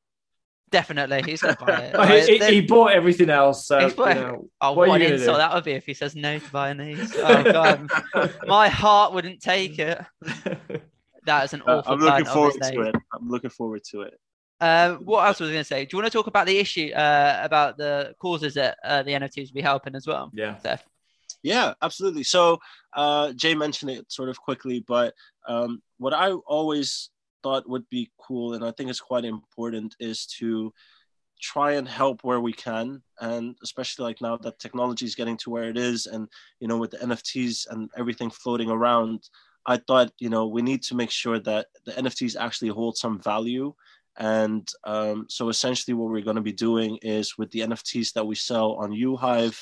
[0.73, 1.95] Definitely, he's gonna buy it.
[1.99, 3.67] Oh, he, he- he bought everything else.
[3.67, 5.39] So, He's bought- you know, Oh, what what, an insult do?
[5.39, 7.15] that would be if he says no to buying these.
[7.17, 7.89] Oh god,
[8.47, 10.01] my heart wouldn't take it.
[11.25, 12.95] That is an Uh, awful I'm looking forward to it.
[13.15, 14.19] I'm looking forward to it.
[14.61, 15.85] Uh, what else was I going to say?
[15.85, 19.13] Do you want to talk about the issue uh, about the causes that uh, the
[19.13, 20.31] NFTs will be helping as well?
[20.35, 20.59] yeah.
[20.59, 20.85] Seth?
[21.45, 22.25] Yeah, absolutely.
[22.25, 22.59] So
[22.97, 25.15] uh, Jay mentioned it sort of quickly, but
[25.47, 27.11] um, what I always
[27.43, 30.73] thought would be cool, and I think it's quite important, is to
[31.41, 35.51] try and help where we can, and especially like now that technology is getting to
[35.51, 36.29] where it is, and
[36.61, 39.29] you know with the NFTs and everything floating around,
[39.67, 43.21] I thought you know we need to make sure that the NFTs actually hold some
[43.21, 43.75] value.
[44.19, 48.27] And um, so essentially, what we're going to be doing is with the NFTs that
[48.27, 49.59] we sell on UHive,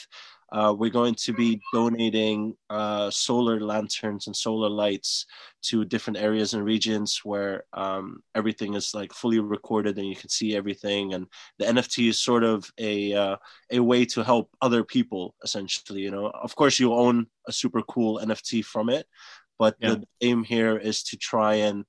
[0.53, 5.27] uh, we're going to be donating uh, solar lanterns and solar lights
[5.63, 10.29] to different areas and regions where um, everything is like fully recorded and you can
[10.29, 11.15] see everything.
[11.15, 11.27] And
[11.59, 13.37] the NFT is sort of a uh,
[13.71, 16.01] a way to help other people, essentially.
[16.01, 19.07] You know, of course, you own a super cool NFT from it,
[19.59, 19.91] but Yeah.
[19.91, 21.85] the aim here is to try and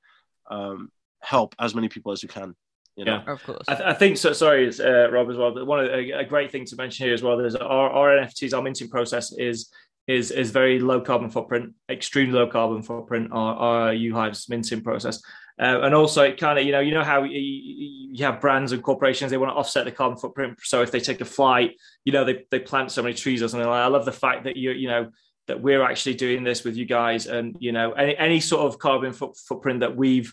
[0.52, 2.56] um, help as many people as you can.
[3.02, 3.34] You know, Yeah.
[3.34, 3.64] Of course.
[3.68, 4.32] I, th- I think so.
[4.32, 5.52] Sorry, it's, uh, Rob, as well.
[5.52, 8.10] But one of the, a, great thing to mention here as well is our, our
[8.10, 9.72] NFTs, our minting process is
[10.08, 13.30] is is very low carbon footprint, extremely low carbon footprint.
[13.32, 15.20] Our, our UHive's minting process,
[15.60, 18.72] uh, and also it kind of you know you know how you, you have brands
[18.72, 20.60] and corporations they want to offset the carbon footprint.
[20.62, 21.72] So if they take a flight,
[22.06, 23.68] you know they they plant so many trees or something.
[23.68, 23.82] Like.
[23.82, 25.10] I love the fact that you you know
[25.48, 28.78] that we're actually doing this with you guys, and you know any any sort of
[28.78, 30.32] carbon foot, footprint that we've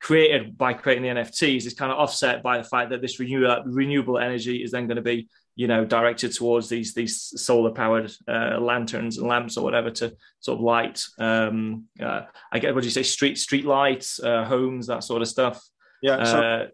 [0.00, 3.62] created by creating the NFTs is kind of offset by the fact that this renewable
[3.66, 8.10] renewable energy is then going to be you know directed towards these these solar powered
[8.28, 12.80] uh, lanterns and lamps or whatever to sort of light um uh, I get what
[12.80, 15.62] do you say street street lights uh, homes that sort of stuff
[16.02, 16.24] yeah.
[16.24, 16.66] So uh,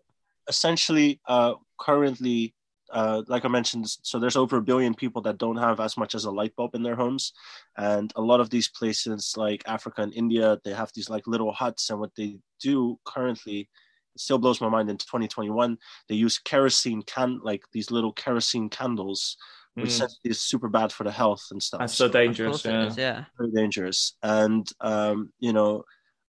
[0.48, 2.54] essentially uh, currently
[2.92, 6.14] uh, like i mentioned so there's over a billion people that don't have as much
[6.14, 7.32] as a light bulb in their homes
[7.76, 11.52] and a lot of these places like africa and india they have these like little
[11.52, 13.68] huts and what they do currently
[14.14, 15.76] it still blows my mind in 2021
[16.08, 19.36] they use kerosene can like these little kerosene candles
[19.76, 22.64] which mm, essentially is super bad for the health and stuff that's so Of dangerous
[22.64, 22.86] yeah.
[22.86, 23.24] is, yeah.
[23.38, 24.14] very dangerous.
[24.22, 25.84] And um, you know,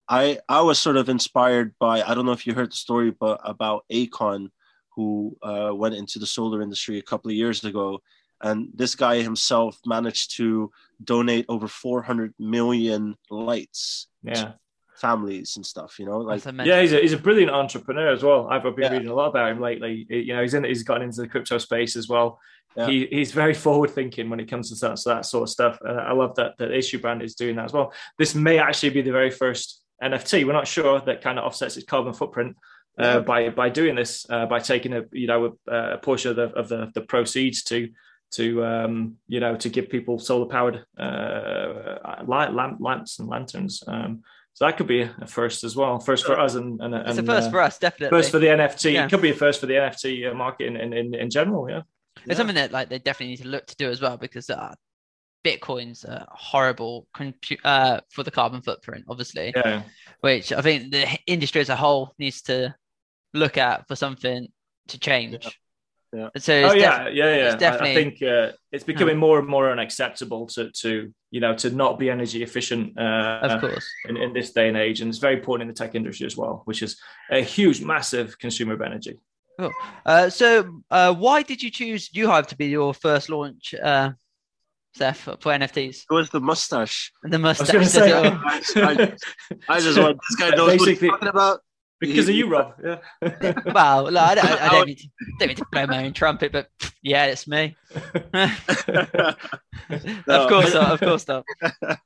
[0.10, 3.12] I I was sort of inspired by I don't know if you heard the story,
[3.12, 4.50] but about Akon,
[4.98, 8.00] who uh, went into the solar industry a couple of years ago,
[8.42, 10.72] and this guy himself managed to
[11.04, 14.56] donate over 400 million lights yeah to
[14.96, 16.00] families and stuff.
[16.00, 16.76] You know, like As I mentioned.
[16.76, 18.48] yeah, he's a, he's a brilliant entrepreneur as well.
[18.50, 18.94] I've been Yeah.
[18.94, 20.08] reading a lot about him lately.
[20.10, 22.40] You know, he's in he's gotten into the crypto space as well.
[22.76, 22.88] Yeah.
[22.88, 25.78] He, he's very forward thinking when it comes to that, to that sort of stuff.
[25.82, 27.94] And I love that that issue brand is doing that as well.
[28.18, 30.46] This may actually be the very first NFT.
[30.48, 32.56] We're not sure that kind of offsets its carbon footprint
[32.98, 36.36] uh, by by doing this uh, by taking a you know a, a portion of
[36.36, 37.90] the of the, the proceeds to
[38.32, 43.84] to um, you know to give people solar powered uh, light lamp lamps and lanterns.
[43.88, 46.00] Um, so that could be a first as well.
[46.00, 48.18] First for us and, and, It's a first uh, for us, definitely.
[48.18, 48.94] first for the NFT.
[48.94, 49.06] Yeah.
[49.06, 51.70] It could be a first for the NFT uh, market in, in, in, in general.
[51.70, 51.84] Yeah.
[52.26, 54.74] It's something that like they definitely need to look to do as well because uh,
[55.46, 59.84] bitcoins are horrible compu- uh, for the carbon footprint, obviously, Yeah.
[60.22, 62.74] which I think the industry as a whole needs to
[63.38, 64.48] look at for something
[64.90, 65.38] to change.
[65.44, 65.50] Yeah.
[66.14, 66.30] Yeah.
[66.38, 67.46] So oh it's yeah, def- yeah, yeah.
[67.48, 71.42] it's definitely- I, I think uh, it's becoming more and more unacceptable to to you
[71.42, 73.86] know to not be energy efficient uh, of course.
[74.08, 76.38] in, in this day and age, and it's very important in the tech industry as
[76.38, 76.98] well, which is
[77.30, 79.20] a huge, massive consumer of energy.
[80.06, 84.12] Uh, so uh, why did you choose UHive to be your first launch, uh,
[84.96, 86.04] Seth, for NFTs?
[86.10, 87.12] It was the mustache.
[87.24, 87.72] The I was mustache.
[87.74, 88.90] going say does it all.
[89.70, 91.60] I, I just want this guy knows what he's Basically- talking about.
[92.00, 92.76] Because of you, Rob.
[92.84, 93.00] Yeah.
[93.74, 95.08] well, look, I, don't, I don't, mean to,
[95.40, 96.70] don't mean to blow my own trumpet, but
[97.02, 97.76] yeah, it's me.
[98.34, 98.52] No.
[100.28, 100.92] Of course not.
[100.92, 101.46] Of course not.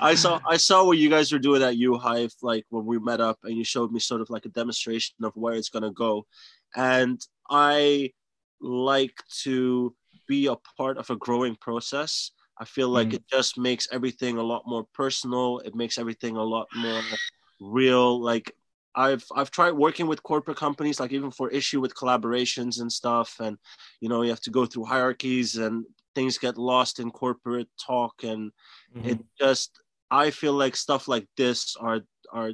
[0.00, 3.20] I saw I saw what you guys were doing at UHive, like when we met
[3.20, 6.26] up, and you showed me sort of like a demonstration of where it's gonna go,
[6.74, 8.12] and I
[8.60, 9.94] like to
[10.28, 12.32] be a part of a growing process.
[12.58, 13.14] I feel like Mm.
[13.14, 15.60] it just makes everything a lot more personal.
[15.60, 17.02] It makes everything a lot more
[17.60, 18.20] real.
[18.20, 18.52] Like
[18.96, 23.36] I've I've tried working with corporate companies, like even for issue with collaborations and stuff,
[23.40, 23.58] and
[24.00, 25.84] you know you have to go through hierarchies and
[26.16, 28.50] things get lost in corporate talk and
[28.96, 29.10] mm-hmm.
[29.10, 29.78] it just
[30.10, 32.00] i feel like stuff like this are
[32.32, 32.52] are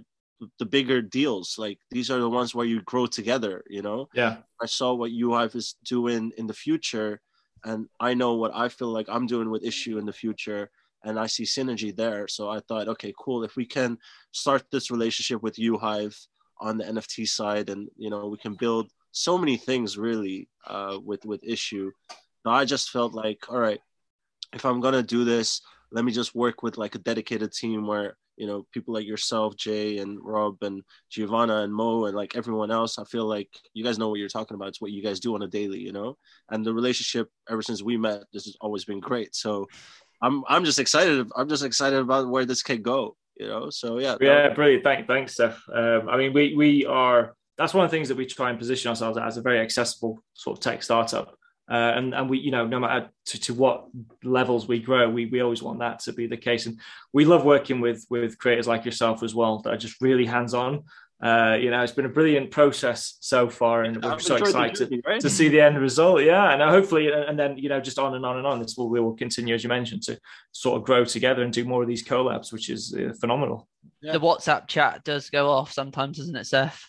[0.58, 1.54] the bigger deals.
[1.56, 4.08] Like these are the ones where you grow together you know?
[4.12, 4.38] Yeah.
[4.60, 7.20] i saw what uhive is doing in the future
[7.64, 10.68] and i know what i feel like i'm doing with issue in the future
[11.04, 12.26] and i see synergy there.
[12.26, 13.98] So i thought okay cool if we can
[14.32, 16.16] start this relationship with uhive
[16.62, 20.98] on the nft side and you know we can build so many things really uh,
[21.04, 21.90] with with issue.
[22.44, 23.80] So i just felt like all right
[24.54, 25.60] if i'm gonna do this
[25.92, 29.54] let me just work with like a dedicated team where you know people like yourself
[29.56, 33.84] jay and rob and giovanna and mo and like everyone else i feel like you
[33.84, 34.68] guys know what you're talking about.
[34.68, 36.16] It's what you guys do on a daily you know?
[36.50, 39.34] And the relationship ever since we met this has always been great.
[39.36, 39.68] So
[40.22, 43.98] i'm i'm just excited i'm just excited about where this can go you know so
[43.98, 44.84] yeah Yeah, brilliant.
[44.84, 45.62] Thank, thanks, Steph.
[45.72, 47.34] Um, I mean, we we are.
[47.58, 50.22] That's one of the things that we try and position ourselves as a very accessible
[50.34, 51.36] sort of tech startup.
[51.70, 53.86] Uh, and and we, you know, no matter to, to what
[54.24, 56.66] levels we grow, we we always want that to be the case.
[56.66, 56.80] And
[57.12, 60.54] we love working with with creators like yourself as well that are just really hands
[60.54, 60.84] on.
[61.22, 64.90] Uh, you know, it's been a brilliant process so far, and we're I've so excited
[64.90, 65.20] journey, right?
[65.20, 66.22] to see the end result.
[66.22, 68.60] Yeah, and hopefully, and then you know, just on and on and on.
[68.60, 70.18] This will we will continue, as you mentioned, to
[70.50, 73.68] sort of grow together and do more of these collabs, which is uh, phenomenal.
[74.00, 74.12] Yeah.
[74.12, 76.82] The WhatsApp chat does go off sometimes, doesn't it, Seth?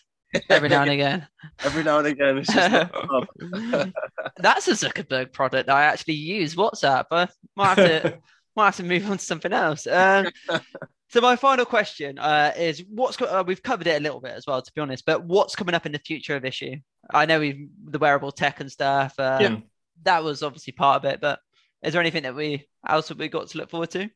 [0.50, 1.28] Every now and again.
[1.62, 2.70] every now and again it's just
[4.38, 6.56] That's a Zuckerberg product I actually use.
[6.56, 7.04] WhatsApp.
[7.12, 8.18] I might have to
[8.56, 9.86] might have to move on to something else.
[9.86, 10.28] Um,
[11.08, 14.46] so my final question uh, is: What's uh, we've covered it a little bit as
[14.46, 15.04] well, to be honest.
[15.04, 16.76] But what's coming up in the future of issue?
[17.12, 19.18] I know we've the wearable tech and stuff.
[19.18, 19.56] Um, Yeah.
[20.02, 21.38] That was obviously part of it, but
[21.82, 24.10] is there anything that we else have we got to look forward to?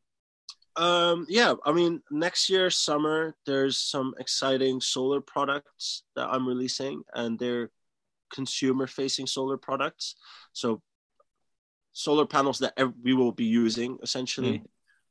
[0.75, 7.01] Um, yeah, I mean, next year summer, there's some exciting solar products that I'm releasing,
[7.13, 7.69] and they're
[8.31, 10.15] consumer-facing solar products.
[10.53, 10.81] So,
[11.93, 12.73] solar panels that
[13.03, 14.63] we will be using essentially.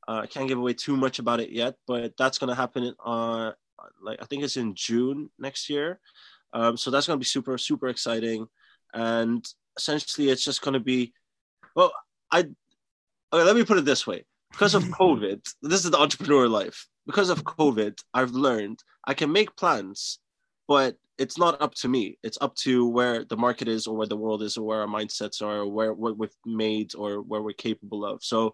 [0.07, 2.83] Uh, I can't give away too much about it yet, but that's going to happen
[2.83, 3.51] in, uh,
[4.01, 5.99] like I think it's in June next year.
[6.51, 8.47] Um, so that's going to be super super exciting,
[8.93, 9.45] and
[9.77, 11.13] essentially it's just going to be,
[11.75, 11.93] well,
[12.31, 16.47] I okay, let me put it this way because of COVID, this is the entrepreneur
[16.47, 16.87] life.
[17.05, 20.19] Because of COVID, I've learned I can make plans,
[20.69, 22.17] but it's not up to me.
[22.23, 24.87] It's up to where the market is, or where the world is, or where our
[24.87, 28.23] mindsets are, or where what we've made, or where we're capable of.
[28.23, 28.53] So,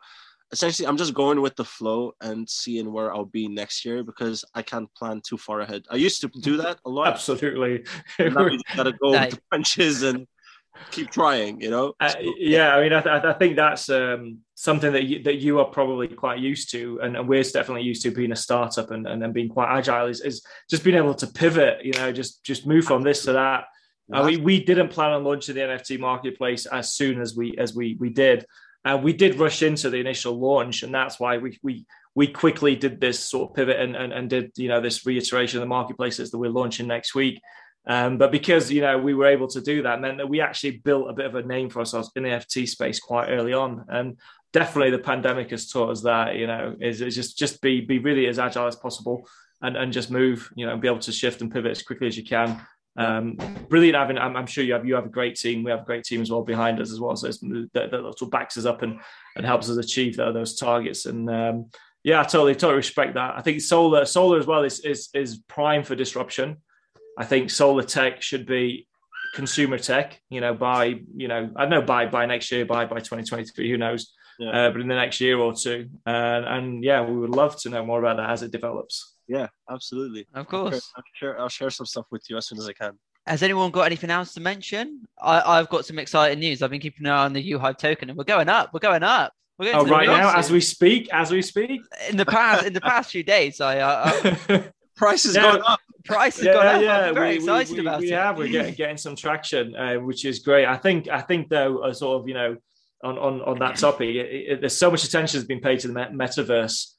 [0.51, 4.45] essentially, I'm just going with the flow and seeing where I'll be next year because
[4.55, 5.83] I can't plan too far ahead.
[5.91, 7.07] I used to do that a lot.
[7.13, 7.83] Absolutely.
[8.19, 9.29] Now you just gotta go Right.
[9.29, 10.25] with the punches and
[10.91, 11.61] keep trying.
[11.61, 11.93] You know.
[11.99, 15.59] Uh, yeah, I mean, I, th- I think that's um, something that you, that you
[15.59, 19.07] are probably quite used to, and, and we're definitely used to being a startup and,
[19.07, 20.07] and then being quite agile.
[20.07, 23.33] Is, is just being able to pivot, you know, just just move from this to
[23.33, 23.65] that.
[24.13, 27.75] Uh, we, we didn't plan on launching the NFT marketplace as soon as we as
[27.75, 28.45] we we did.
[28.83, 32.75] Uh, we did rush into the initial launch, and that's why we we we quickly
[32.75, 35.67] did this sort of pivot and, and, and did you know this reiteration of the
[35.67, 37.41] marketplaces that we're launching next week.
[37.87, 40.77] Um, but because you know we were able to do that, meant that we actually
[40.77, 43.85] built a bit of a name for ourselves in the NFT space quite early on,
[43.89, 44.17] and
[44.53, 47.99] definitely the pandemic has taught us that you know is, is just just be be
[47.99, 49.27] really as agile as possible
[49.61, 52.07] and and just move, you know, and be able to shift and pivot as quickly
[52.07, 52.61] as you can.
[52.97, 54.17] Um, brilliant having.
[54.17, 55.63] I'm, I'm sure you have you have a great team.
[55.63, 57.15] We have a great team as well behind us as well.
[57.15, 58.99] So that, that sort backs us up and
[59.35, 61.05] and helps us achieve tho- those targets.
[61.05, 61.69] And um,
[62.03, 63.35] yeah, I totally totally respect that.
[63.35, 66.57] I think solar solar as well is is is prime for disruption.
[67.17, 68.87] I think solar tech should be
[69.33, 70.19] consumer tech.
[70.29, 73.69] You know, by you know I don't know by by next year, by by 2023,
[73.69, 74.13] who knows?
[74.39, 74.49] Yeah.
[74.67, 77.69] Uh, but in the next year or two, and and yeah, we would love to
[77.69, 79.15] know more about that as it develops.
[79.27, 80.21] yeah, absolutely.
[80.21, 80.91] Of I'll course.
[80.95, 82.97] I'll share, I'll share some stuff with you as soon as I can.
[83.27, 85.07] Has anyone got anything else to mention?
[85.19, 86.61] I, have got some exciting news.
[86.61, 88.71] I've been keeping an eye on the UHive token, and we're going up.
[88.71, 89.33] We're going up.
[89.57, 91.81] We're going oh, right now, as we speak, as we speak.
[92.09, 94.63] In the past, in the past few days, I, I
[94.97, 95.43] price has yeah.
[95.43, 95.79] gone up.
[96.05, 96.81] Price has yeah, gone up.
[96.81, 98.09] Yeah, I'm very we, excited we, about we it.
[98.09, 98.37] We have.
[98.37, 100.65] We're getting, getting some traction, uh, which is great.
[100.65, 101.09] I think.
[101.09, 102.57] I think though, a sort of you know,
[103.03, 105.87] on on, on that topic, it, it, there's so much attention has been paid to
[105.87, 106.91] the metaverse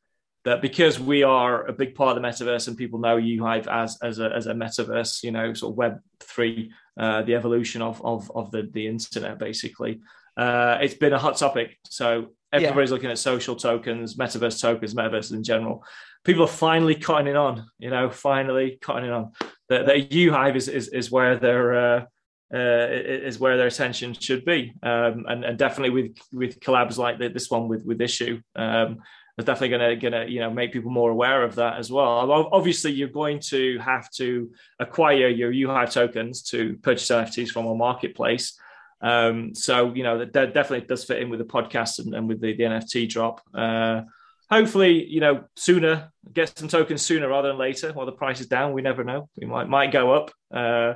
[0.45, 3.99] that because we are a big part of the metaverse and people know UHive as
[4.03, 8.01] as a, as a metaverse, you know, sort of Web three, uh, the evolution of
[8.05, 10.01] of of the the internet, basically.
[10.37, 11.79] Uh, it's been a hot topic.
[11.87, 12.95] So everybody's yeah.
[12.95, 15.83] looking at social tokens, metaverse tokens, metaverse in general.
[16.27, 19.33] People are finally cutting it on, you know, finally cutting it on.
[19.69, 22.05] The, UHive is, is, is where their uh,
[22.53, 27.19] uh, is where their attention should be, um, and, and definitely with with collabs like
[27.19, 28.99] this one with with issue, um,
[29.39, 31.91] it's definitely going to going to you know make people more aware of that as
[31.91, 32.31] well.
[32.53, 34.51] Obviously, you're going to have to
[34.81, 38.59] acquire your UHive tokens to purchase NFTs from a marketplace.
[39.03, 42.41] Um, so you know that definitely does fit in with the podcast and, and with
[42.41, 43.43] the, the, NFT drop.
[43.55, 44.03] Uh,
[44.51, 47.93] hopefully, you know sooner get some tokens sooner rather than later.
[47.93, 49.29] While the price is down, we never know.
[49.37, 50.31] We might might go up.
[50.53, 50.95] Uh,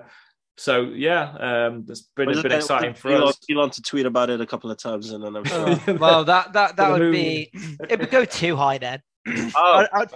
[0.56, 3.38] so yeah, um, it's been, been exciting for Elon, us.
[3.50, 5.44] Elon to tweet about it a couple of times, and then I'm
[5.86, 5.94] sure.
[5.94, 7.50] Well, that that that would be
[7.88, 9.00] it would go too high then.
[9.26, 10.08] Oh, I'd, I'd,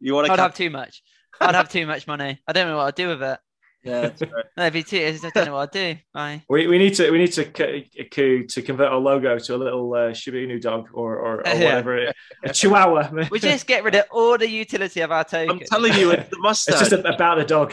[0.00, 0.32] you want to?
[0.32, 1.02] I'd have too much.
[1.40, 2.40] I'd have too much money.
[2.46, 3.38] I don't know what I'd do with it.
[3.84, 4.44] Yeah, that's right.
[4.56, 6.00] No, if too, I don't know what I'd do.
[6.12, 6.42] Bye.
[6.48, 10.12] We, we need to we need to to convert our logo to a little uh,
[10.12, 12.12] Shiba Inu dog or or, or whatever, yeah.
[12.44, 13.28] a Chihuahua.
[13.30, 15.50] we just get rid of all the utility of our token.
[15.50, 16.80] I'm telling you, it's the mustache.
[16.80, 17.72] It's just about the dog.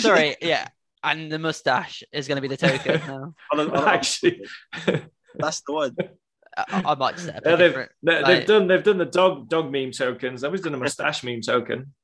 [0.00, 0.66] Sorry, yeah,
[1.04, 3.34] and the mustache is going to be the token now.
[3.86, 4.42] Actually,
[5.36, 5.96] that's the one.
[6.56, 7.42] I, I might step.
[7.46, 10.42] Yeah, they've, they, have done they've done the dog dog meme tokens.
[10.42, 11.94] I've always done a mustache meme token.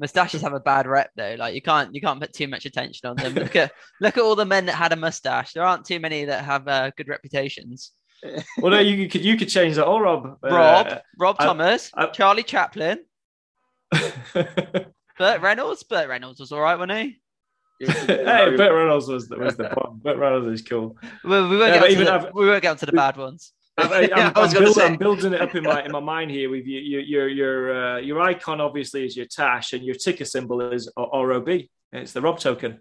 [0.00, 1.34] Mustaches have a bad rep though.
[1.36, 3.34] Like you can't you can't put too much attention on them.
[3.34, 5.52] Look at look at all the men that had a mustache.
[5.52, 7.92] There aren't too many that have uh, good reputations.
[8.58, 9.86] well, no, you could you could change that.
[9.86, 13.04] Oh, Rob, Rob, uh, Rob Thomas, I, I, Charlie Chaplin,
[14.34, 15.82] Burt Reynolds.
[15.82, 17.20] Burt Reynolds was all right, wasn't he?
[17.80, 19.98] hey, Burt Reynolds was the, was the one.
[19.98, 20.96] Burt Reynolds is cool.
[21.24, 23.52] Well, we won't yeah, get to the, have, we won't get to the bad ones.
[23.78, 26.66] I, am yeah, build, I'm, building it up in my in my mind here with
[26.66, 26.80] you.
[26.80, 30.90] Your your your, uh, your icon obviously is your Tash, and your ticker symbol is
[30.96, 31.48] ROB.
[31.92, 32.78] It's the Rob token.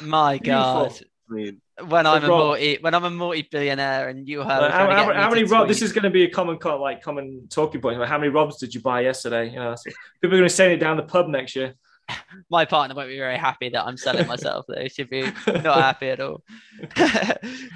[0.00, 0.98] My God.
[1.28, 5.30] when I'm a multi when I'm a multi billionaire and you have how, how, how
[5.30, 5.68] many Rob?
[5.68, 8.02] This is going to be a common like common talking point.
[8.06, 9.50] How many Robs did you buy yesterday?
[9.50, 9.74] You know,
[10.20, 11.74] people are going to send it down the pub next year
[12.50, 14.88] my partner won't be very happy that I'm selling myself though.
[14.88, 16.42] She'd be not happy at all.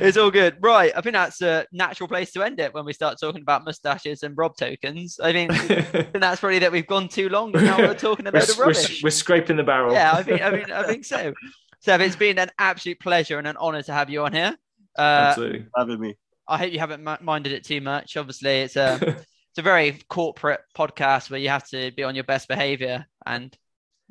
[0.01, 0.57] it's all good.
[0.61, 0.93] Right.
[0.97, 4.22] I think that's a natural place to end it when we start talking about mustaches
[4.22, 5.18] and Rob tokens.
[5.22, 5.49] I mean,
[6.12, 9.03] that's probably that we've gone too long now we're talking about the rubbish.
[9.03, 9.93] We're, we're, scraping the barrel.
[9.93, 11.32] Yeah, I think I mean I think so.
[11.80, 14.57] So it's been an absolute pleasure and an honor to have you on here.
[14.99, 15.66] Uh, Absolutely.
[15.76, 16.16] Having me.
[16.49, 18.16] I hope you haven't minded it too much.
[18.16, 18.99] Obviously, it's a
[19.57, 23.57] it's a very corporate podcast where you have to be on your best behavior and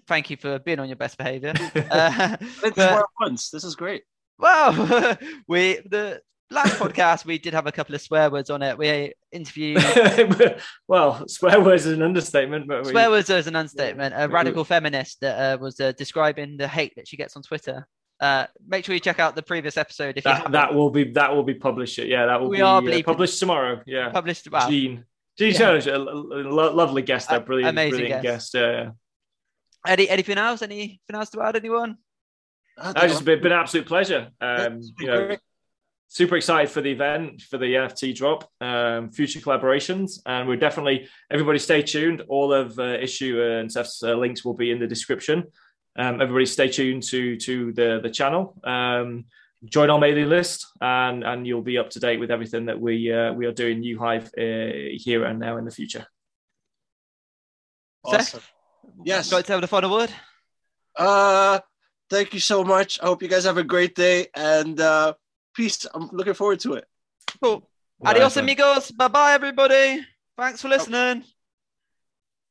[0.08, 1.54] thank you for being on your best behavior.
[1.92, 2.38] Uh,
[2.76, 3.50] but, once.
[3.50, 4.04] This is great.
[4.40, 8.78] Well, we the last podcast we did have a couple of swear words on it.
[8.78, 9.84] We interviewed.
[10.88, 12.92] well, swear words is an understatement, but we...
[12.92, 14.14] swear words is an understatement.
[14.18, 17.88] A radical feminist that uh, was uh, describing the hate that she gets on Twitter.
[18.20, 21.34] Uh, make sure you check out the previous episode if that, that will be that
[21.34, 21.98] will be published.
[21.98, 23.82] Yeah, that will we be are uh, published tomorrow.
[23.86, 24.50] Yeah, published.
[24.50, 24.70] Wow.
[24.70, 25.06] Jean,
[25.38, 25.94] Jean yeah.
[25.94, 28.54] a, a, lovely guest, a brilliant, amazing brilliant guest.
[28.54, 28.92] guest.
[29.88, 30.62] Any anything else?
[30.62, 31.56] Anything else to add?
[31.56, 31.98] Anyone?
[32.78, 34.30] It's just been, been an absolute pleasure.
[34.42, 35.40] Um, you know, great.
[36.08, 41.08] super excited for the event, for the NFT drop, um, future collaborations, and we're definitely
[41.32, 42.24] everybody stay tuned.
[42.28, 45.46] All of uh, issue and Seth's uh, links will be in the description.
[45.98, 48.60] Um, everybody stay tuned to to the the channel.
[48.64, 49.26] Um,
[49.64, 53.12] join our mailing list, and and you'll be up to date with everything that we
[53.12, 56.06] uh, we are doing UHive uh, here and now in the future.
[58.04, 58.40] Awesome.
[58.42, 58.52] Seth?
[59.04, 59.30] Yes.
[59.30, 60.12] Got to have the final word?
[60.96, 61.60] Uh,
[62.10, 63.00] thank you so much.
[63.02, 65.14] I hope you guys have a great day and uh,
[65.54, 65.86] peace.
[65.94, 66.86] I'm looking forward to it.
[67.42, 67.70] Cool.
[68.04, 68.92] Adios, amigos.
[68.92, 70.06] Bye bye, everybody.
[70.38, 71.24] Thanks for listening.